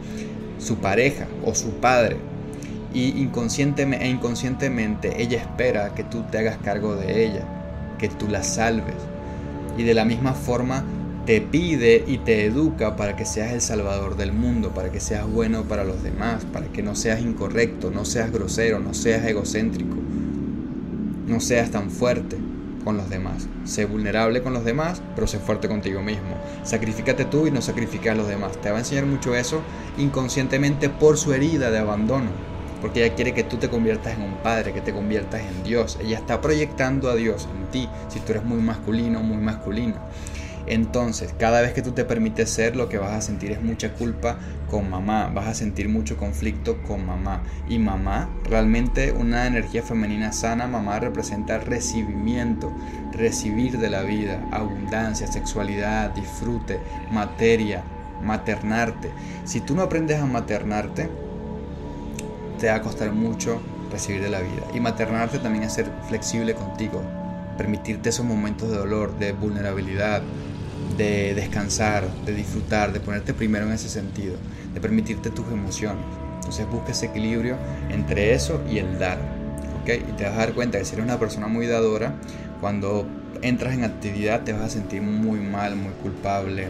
su 0.61 0.77
pareja 0.77 1.27
o 1.45 1.55
su 1.55 1.71
padre 1.71 2.17
y 2.93 3.21
inconscientemente, 3.21 4.05
e 4.05 4.09
inconscientemente 4.09 5.23
ella 5.23 5.39
espera 5.39 5.95
que 5.95 6.05
tú 6.05 6.23
te 6.31 6.39
hagas 6.39 6.59
cargo 6.59 6.97
de 6.97 7.25
ella, 7.25 7.45
que 7.99 8.09
tú 8.09 8.29
la 8.29 8.43
salves. 8.43 8.97
Y 9.79 9.85
de 9.85 9.95
la 9.95 10.05
misma 10.05 10.35
forma 10.35 10.85
te 11.25 11.41
pide 11.41 12.05
y 12.07 12.19
te 12.19 12.45
educa 12.45 12.97
para 12.97 13.17
que 13.17 13.25
seas 13.25 13.53
el 13.53 13.61
salvador 13.61 14.17
del 14.17 14.33
mundo, 14.33 14.71
para 14.75 14.91
que 14.91 15.01
seas 15.01 15.31
bueno 15.31 15.65
para 15.65 15.85
los 15.85 16.03
demás, 16.03 16.45
para 16.53 16.67
que 16.67 16.83
no 16.83 16.95
seas 16.95 17.21
incorrecto, 17.21 17.91
no 17.91 18.05
seas 18.05 18.33
grosero, 18.33 18.81
no 18.81 18.95
seas 18.95 19.25
egocéntrico, 19.25 19.97
no 21.27 21.41
seas 21.41 21.71
tan 21.71 21.91
fuerte 21.91 22.50
con 22.85 22.97
los 22.97 23.09
demás. 23.09 23.47
Sé 23.65 23.85
vulnerable 23.85 24.43
con 24.43 24.53
los 24.53 24.65
demás, 24.65 25.03
pero 25.15 25.27
sé 25.27 25.39
fuerte 25.39 25.69
contigo 25.69 26.03
mismo. 26.03 26.37
Sacrifícate 26.63 27.25
tú 27.25 27.47
y 27.47 27.51
no 27.51 27.63
sacrifiques 27.63 28.13
a 28.13 28.15
los 28.15 28.29
demás. 28.29 28.61
Te 28.61 28.71
va 28.71 28.77
a 28.77 28.81
enseñar 28.81 29.07
mucho 29.07 29.35
eso 29.35 29.61
inconscientemente 29.99 30.89
por 30.89 31.17
su 31.17 31.33
herida 31.33 31.71
de 31.71 31.79
abandono 31.79 32.51
porque 32.81 33.05
ella 33.05 33.15
quiere 33.15 33.35
que 33.35 33.45
tú 33.45 33.57
te 33.59 33.69
conviertas 33.69 34.17
en 34.17 34.23
un 34.23 34.37
padre, 34.37 34.73
que 34.73 34.81
te 34.81 34.93
conviertas 34.93 35.43
en 35.43 35.63
Dios. 35.63 35.99
Ella 36.01 36.19
está 36.19 36.41
proyectando 36.41 37.11
a 37.11 37.15
Dios 37.15 37.49
en 37.55 37.71
ti, 37.71 37.89
si 38.09 38.21
tú 38.21 38.33
eres 38.33 38.45
muy 38.45 38.61
masculino, 38.61 39.21
muy 39.21 39.37
masculina. 39.37 39.97
Entonces, 40.67 41.35
cada 41.39 41.61
vez 41.61 41.73
que 41.73 41.83
tú 41.83 41.93
te 41.93 42.05
permites 42.05 42.51
ser, 42.51 42.77
lo 42.77 42.89
que 42.89 42.99
vas 42.99 43.13
a 43.13 43.21
sentir 43.21 43.53
es 43.53 43.63
mucha 43.63 43.95
culpa 43.95 44.39
con 44.71 44.89
mamá, 44.89 45.31
vas 45.35 45.49
a 45.49 45.55
sentir 45.55 45.89
mucho 45.89 46.17
conflicto 46.17 46.83
con 46.83 47.07
mamá. 47.07 47.43
Y 47.69 47.79
mamá, 47.79 48.29
realmente 48.45 49.13
una 49.13 49.47
energía 49.47 49.83
femenina 49.83 50.33
sana, 50.33 50.67
mamá 50.67 51.01
representa 51.01 51.59
recibimiento, 51.59 52.73
recibir 53.13 53.79
de 53.79 53.91
la 53.91 54.03
vida, 54.03 54.45
abundancia, 54.53 55.27
sexualidad, 55.27 56.11
disfrute, 56.11 56.81
materia, 57.11 57.83
maternarte. 58.23 59.11
Si 59.45 59.61
tú 59.61 59.75
no 59.75 59.83
aprendes 59.83 60.21
a 60.21 60.27
maternarte, 60.27 61.09
te 62.59 62.69
va 62.69 62.77
a 62.77 62.83
costar 62.83 63.13
mucho 63.13 63.61
recibir 63.91 64.23
de 64.23 64.31
la 64.31 64.41
vida. 64.41 64.63
Y 64.75 64.81
maternarte 64.81 65.39
también 65.39 65.65
es 65.65 65.73
ser 65.73 65.91
flexible 66.09 66.55
contigo, 66.55 67.03
permitirte 67.57 68.11
esos 68.11 68.25
momentos 68.25 68.71
de 68.71 68.77
dolor, 68.77 69.19
de 69.19 69.33
vulnerabilidad, 69.33 70.23
de 71.01 71.35
descansar, 71.35 72.07
de 72.27 72.35
disfrutar, 72.35 72.93
de 72.93 73.01
ponerte 73.01 73.33
primero 73.33 73.67
en 73.67 73.73
ese 73.73 73.89
sentido, 73.89 74.37
de 74.75 74.81
permitirte 74.81 75.31
tus 75.31 75.47
emociones. 75.49 76.05
Entonces 76.37 76.67
busca 76.71 76.93
ese 76.93 77.07
equilibrio 77.07 77.57
entre 77.91 78.35
eso 78.35 78.61
y 78.71 78.79
el 78.79 78.99
dar. 78.99 79.19
¿okay? 79.83 80.05
Y 80.09 80.13
te 80.13 80.25
vas 80.25 80.35
a 80.35 80.39
dar 80.39 80.53
cuenta 80.53 80.79
que 80.79 80.85
si 80.85 80.95
eres 80.95 81.05
una 81.05 81.19
persona 81.19 81.47
muy 81.47 81.67
dadora, 81.67 82.15
cuando 82.61 83.07
entras 83.43 83.75
en 83.75 83.85
actividad 83.85 84.43
te 84.43 84.53
vas 84.53 84.63
a 84.63 84.69
sentir 84.69 85.01
muy 85.01 85.41
mal, 85.41 85.77
muy 85.77 85.93
culpable, 86.03 86.69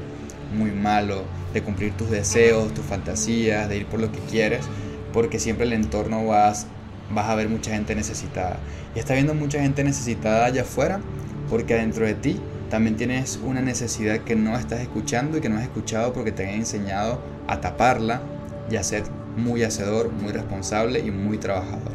muy 0.57 0.71
malo 0.71 1.25
de 1.53 1.63
cumplir 1.63 1.97
tus 1.97 2.11
deseos, 2.11 2.73
tus 2.73 2.85
fantasías, 2.85 3.69
de 3.69 3.79
ir 3.79 3.87
por 3.87 4.01
lo 4.01 4.13
que 4.13 4.19
quieres 4.31 4.65
porque 5.13 5.39
siempre 5.39 5.67
el 5.67 5.73
entorno 5.73 6.27
vas, 6.27 6.67
vas 7.11 7.29
a 7.29 7.35
ver 7.35 7.49
mucha 7.49 7.73
gente 7.73 7.95
necesitada. 7.95 8.59
Y 8.95 8.99
está 8.99 9.15
viendo 9.15 9.35
mucha 9.35 9.61
gente 9.61 9.85
necesitada 9.85 10.47
allá 10.47 10.63
afuera 10.63 11.01
porque 11.49 11.75
dentro 11.75 12.07
de 12.07 12.15
ti 12.15 12.41
también 12.71 12.97
tienes 12.97 13.39
una 13.45 13.61
necesidad 13.61 14.21
que 14.21 14.37
no 14.37 14.57
estás 14.57 14.81
escuchando 14.81 15.37
y 15.37 15.41
que 15.41 15.49
no 15.49 15.57
has 15.57 15.65
escuchado 15.65 16.13
porque 16.13 16.33
te 16.33 16.49
han 16.49 16.55
enseñado 16.55 17.21
a 17.49 17.61
taparla 17.61 18.23
y 18.71 18.77
a 18.77 18.83
ser 18.83 19.03
muy 19.37 19.65
hacedor, 19.65 20.11
muy 20.13 20.33
responsable 20.33 21.01
y 21.01 21.11
muy 21.11 21.37
trabajador. 21.37 21.93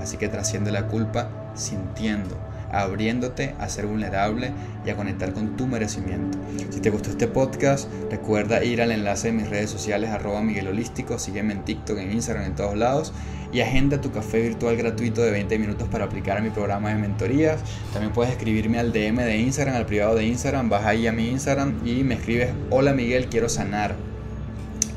Así 0.00 0.18
que 0.18 0.28
trasciende 0.28 0.70
la 0.70 0.86
culpa 0.86 1.30
sintiendo 1.54 2.47
abriéndote 2.72 3.54
a 3.58 3.68
ser 3.68 3.86
vulnerable 3.86 4.52
y 4.84 4.90
a 4.90 4.96
conectar 4.96 5.32
con 5.32 5.56
tu 5.56 5.66
merecimiento. 5.66 6.38
Si 6.70 6.80
te 6.80 6.90
gustó 6.90 7.10
este 7.10 7.28
podcast, 7.28 7.88
recuerda 8.10 8.64
ir 8.64 8.82
al 8.82 8.92
enlace 8.92 9.28
de 9.28 9.32
mis 9.32 9.48
redes 9.48 9.70
sociales 9.70 10.10
arroba 10.10 10.42
Miguel 10.42 10.68
Holístico, 10.68 11.18
sígueme 11.18 11.52
en 11.52 11.64
TikTok, 11.64 11.98
en 11.98 12.12
Instagram, 12.12 12.44
en 12.44 12.54
todos 12.54 12.76
lados 12.76 13.12
y 13.52 13.60
agenda 13.60 14.00
tu 14.00 14.10
café 14.12 14.42
virtual 14.42 14.76
gratuito 14.76 15.22
de 15.22 15.30
20 15.30 15.58
minutos 15.58 15.88
para 15.88 16.04
aplicar 16.04 16.36
a 16.36 16.40
mi 16.40 16.50
programa 16.50 16.90
de 16.90 16.96
mentorías. 16.96 17.60
También 17.92 18.12
puedes 18.12 18.32
escribirme 18.32 18.78
al 18.78 18.92
DM 18.92 19.16
de 19.16 19.38
Instagram, 19.38 19.76
al 19.76 19.86
privado 19.86 20.16
de 20.16 20.24
Instagram, 20.24 20.68
vas 20.68 20.84
ahí 20.84 21.06
a 21.06 21.12
mi 21.12 21.28
Instagram 21.28 21.80
y 21.86 22.04
me 22.04 22.14
escribes, 22.14 22.50
hola 22.70 22.92
Miguel, 22.92 23.28
quiero 23.28 23.48
sanar. 23.48 23.96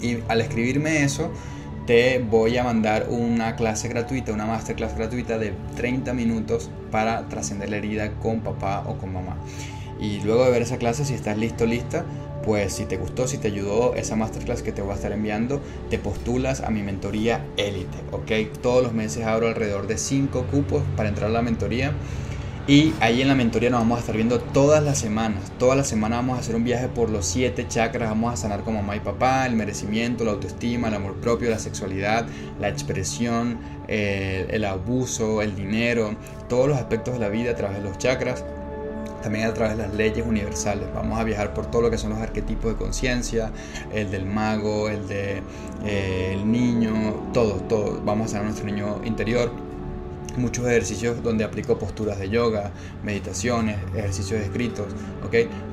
Y 0.01 0.17
al 0.27 0.41
escribirme 0.41 1.03
eso, 1.03 1.31
te 1.86 2.20
voy 2.20 2.58
a 2.58 2.63
mandar 2.63 3.08
una 3.10 3.56
clase 3.56 3.88
gratuita, 3.88 4.32
una 4.34 4.46
masterclass 4.46 4.96
gratuita 4.96 5.38
de 5.38 5.54
30 5.76 6.13
minutos 6.13 6.70
para 6.91 7.28
trascender 7.28 7.70
la 7.70 7.78
herida 7.78 8.12
con 8.20 8.41
papá 8.41 8.84
o 8.88 8.98
con 8.98 9.13
mamá. 9.13 9.38
Y 10.00 10.20
luego 10.22 10.46
de 10.46 10.52
ver 10.52 10.62
esa 10.62 10.78
clase, 10.78 11.06
si 11.06 11.13
estás 11.13 11.38
listo, 11.38 11.65
lista, 11.65 12.06
pues 12.44 12.74
si 12.74 12.86
te 12.86 12.98
gustó, 12.98 13.28
si 13.28 13.38
te 13.38 13.48
ayudó 13.50 13.94
esa 13.96 14.15
masterclass 14.15 14.63
que 14.63 14.72
te 14.72 14.82
voy 14.82 14.91
a 14.91 14.96
estar 14.96 15.12
enviando, 15.12 15.62
te 15.89 16.00
postulas 16.00 16.62
a 16.62 16.70
mi 16.72 16.82
mentoría 16.82 17.46
élite, 17.58 17.98
¿ok? 18.12 18.58
Todos 18.62 18.84
los 18.84 18.94
meses 18.94 19.26
abro 19.26 19.48
alrededor 19.48 19.88
de 19.88 19.98
5 19.98 20.46
cupos 20.50 20.84
para 20.96 21.10
entrar 21.10 21.30
a 21.30 21.34
la 21.34 21.41
mentoría 21.41 21.94
y 22.67 22.93
ahí 23.00 23.21
en 23.21 23.28
la 23.28 23.36
mentoría 23.36 23.71
nos 23.71 23.80
vamos 23.80 23.97
a 23.97 24.00
estar 24.02 24.15
viendo 24.15 24.39
todas 24.39 24.84
las 24.84 25.00
semanas. 25.00 25.52
Todas 25.58 25.76
las 25.76 25.88
semanas 25.88 26.19
vamos 26.19 26.38
a 26.38 26.41
hacer 26.41 26.56
un 26.56 26.63
viaje 26.63 26.88
por 26.88 27.10
los 27.10 27.26
siete 27.26 27.67
chakras. 27.67 28.10
Vamos 28.10 28.34
a 28.34 28.38
sanar 28.38 28.62
como 28.62 28.82
mamá 28.82 28.95
y 28.95 29.00
papá, 29.00 29.47
el 29.47 29.56
merecimiento, 29.56 30.24
la 30.24 30.32
autoestima, 30.32 30.88
el 30.89 30.93
amor 30.93 31.15
propio, 31.15 31.50
la 31.50 31.58
sexualidad, 31.58 32.28
la 32.60 32.69
expresión, 32.69 33.58
el, 33.88 34.63
abuso, 34.63 35.41
el 35.41 35.56
dinero, 35.56 36.15
todos 36.47 36.69
los 36.69 36.78
aspectos 36.78 37.15
de 37.15 37.19
la 37.19 37.30
vida 37.30 37.52
a 37.52 37.56
través 37.56 37.78
de 37.78 37.84
los 37.84 37.97
chakras 37.97 38.45
también 39.21 39.45
a 39.45 39.54
través 39.54 39.78
de 39.78 39.84
las 39.84 39.93
leyes 39.93 40.26
universales. 40.26 40.88
Vamos 40.95 41.19
a 41.19 41.24
viajar 41.24 41.54
por 41.54 41.69
todo 41.69 41.84
lo 41.84 41.91
que 41.91 41.97
son 42.00 42.10
los 42.10 42.17
arquetipos 42.17 42.71
de 42.71 42.78
conciencia, 42.78 43.52
el 43.93 44.10
del 44.10 44.26
mago, 44.26 44.89
el 44.89 45.08
del 45.08 45.43
de, 45.84 46.34
eh, 46.34 46.41
niño, 46.43 47.30
todo, 47.32 47.54
todo. 47.69 48.02
Vamos 48.04 48.26
a 48.26 48.30
sanar 48.30 48.45
nuestro 48.45 48.65
niño 48.65 49.00
interior 49.04 49.52
muchos 50.38 50.65
ejercicios 50.67 51.22
donde 51.24 51.44
aplico 51.44 51.78
posturas 51.78 52.20
de 52.20 52.30
yoga, 52.30 52.72
meditaciones, 53.04 53.78
ejercicios 53.96 54.41
escritos. 54.41 54.88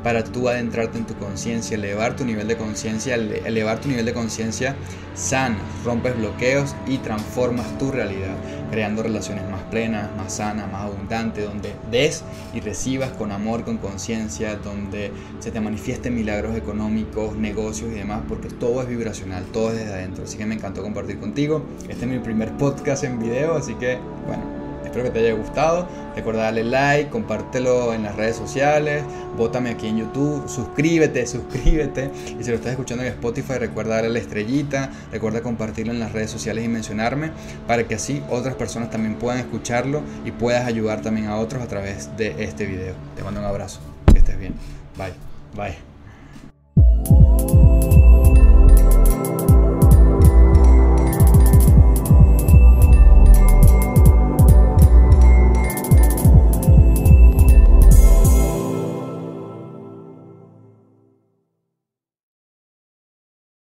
Para 0.02 0.24
tú 0.24 0.48
adentrarte 0.48 0.98
en 0.98 1.06
tu 1.06 1.14
conciencia, 1.14 1.76
elevar 1.76 2.16
tu 2.16 2.24
nivel 2.24 2.48
de 2.48 2.56
conciencia, 2.56 3.14
elevar 3.14 3.80
tu 3.80 3.88
nivel 3.88 4.04
de 4.04 4.14
conciencia 4.14 4.76
sana, 5.14 5.58
rompes 5.84 6.16
bloqueos 6.16 6.74
y 6.86 6.98
transformas 6.98 7.66
tu 7.78 7.90
realidad, 7.90 8.36
creando 8.70 9.02
relaciones 9.02 9.48
más 9.50 9.62
plenas, 9.70 10.14
más 10.16 10.34
sanas, 10.34 10.70
más 10.70 10.82
abundantes, 10.82 11.44
donde 11.44 11.72
des 11.90 12.24
y 12.54 12.60
recibas 12.60 13.10
con 13.10 13.32
amor, 13.32 13.64
con 13.64 13.78
conciencia, 13.78 14.56
donde 14.56 15.12
se 15.40 15.50
te 15.50 15.60
manifiesten 15.60 16.14
milagros 16.14 16.56
económicos, 16.56 17.36
negocios 17.36 17.90
y 17.92 17.94
demás, 17.94 18.22
porque 18.28 18.48
todo 18.48 18.82
es 18.82 18.88
vibracional, 18.88 19.44
todo 19.52 19.70
es 19.70 19.78
desde 19.78 19.92
adentro. 19.92 20.24
Así 20.24 20.36
que 20.38 20.46
me 20.46 20.54
encantó 20.54 20.82
compartir 20.82 21.18
contigo. 21.18 21.64
Este 21.88 22.04
es 22.04 22.10
mi 22.10 22.18
primer 22.18 22.52
podcast 22.52 23.04
en 23.04 23.18
video, 23.18 23.56
así 23.56 23.74
que 23.74 23.98
bueno, 24.26 24.67
espero 24.88 25.04
que 25.04 25.10
te 25.10 25.20
haya 25.20 25.32
gustado. 25.32 25.86
Recuerda 26.16 26.44
darle 26.44 26.64
like, 26.64 27.10
compártelo 27.10 27.94
en 27.94 28.02
las 28.02 28.16
redes 28.16 28.36
sociales, 28.36 29.04
bótame 29.36 29.70
aquí 29.70 29.86
en 29.86 29.98
YouTube, 29.98 30.48
suscríbete, 30.48 31.26
suscríbete. 31.26 32.10
Y 32.38 32.42
si 32.42 32.50
lo 32.50 32.56
estás 32.56 32.72
escuchando 32.72 33.04
en 33.04 33.10
Spotify, 33.10 33.54
recuerda 33.58 33.96
darle 33.96 34.10
la 34.10 34.18
estrellita, 34.18 34.90
recuerda 35.12 35.40
compartirlo 35.40 35.92
en 35.92 36.00
las 36.00 36.12
redes 36.12 36.30
sociales 36.30 36.64
y 36.64 36.68
mencionarme 36.68 37.30
para 37.66 37.86
que 37.86 37.94
así 37.94 38.22
otras 38.30 38.54
personas 38.54 38.90
también 38.90 39.14
puedan 39.16 39.38
escucharlo 39.38 40.02
y 40.24 40.32
puedas 40.32 40.66
ayudar 40.66 41.02
también 41.02 41.26
a 41.28 41.36
otros 41.36 41.62
a 41.62 41.68
través 41.68 42.16
de 42.16 42.34
este 42.42 42.66
video. 42.66 42.94
Te 43.16 43.22
mando 43.22 43.40
un 43.40 43.46
abrazo, 43.46 43.80
que 44.12 44.18
estés 44.18 44.38
bien. 44.38 44.54
Bye, 44.96 45.14
bye. 45.54 45.87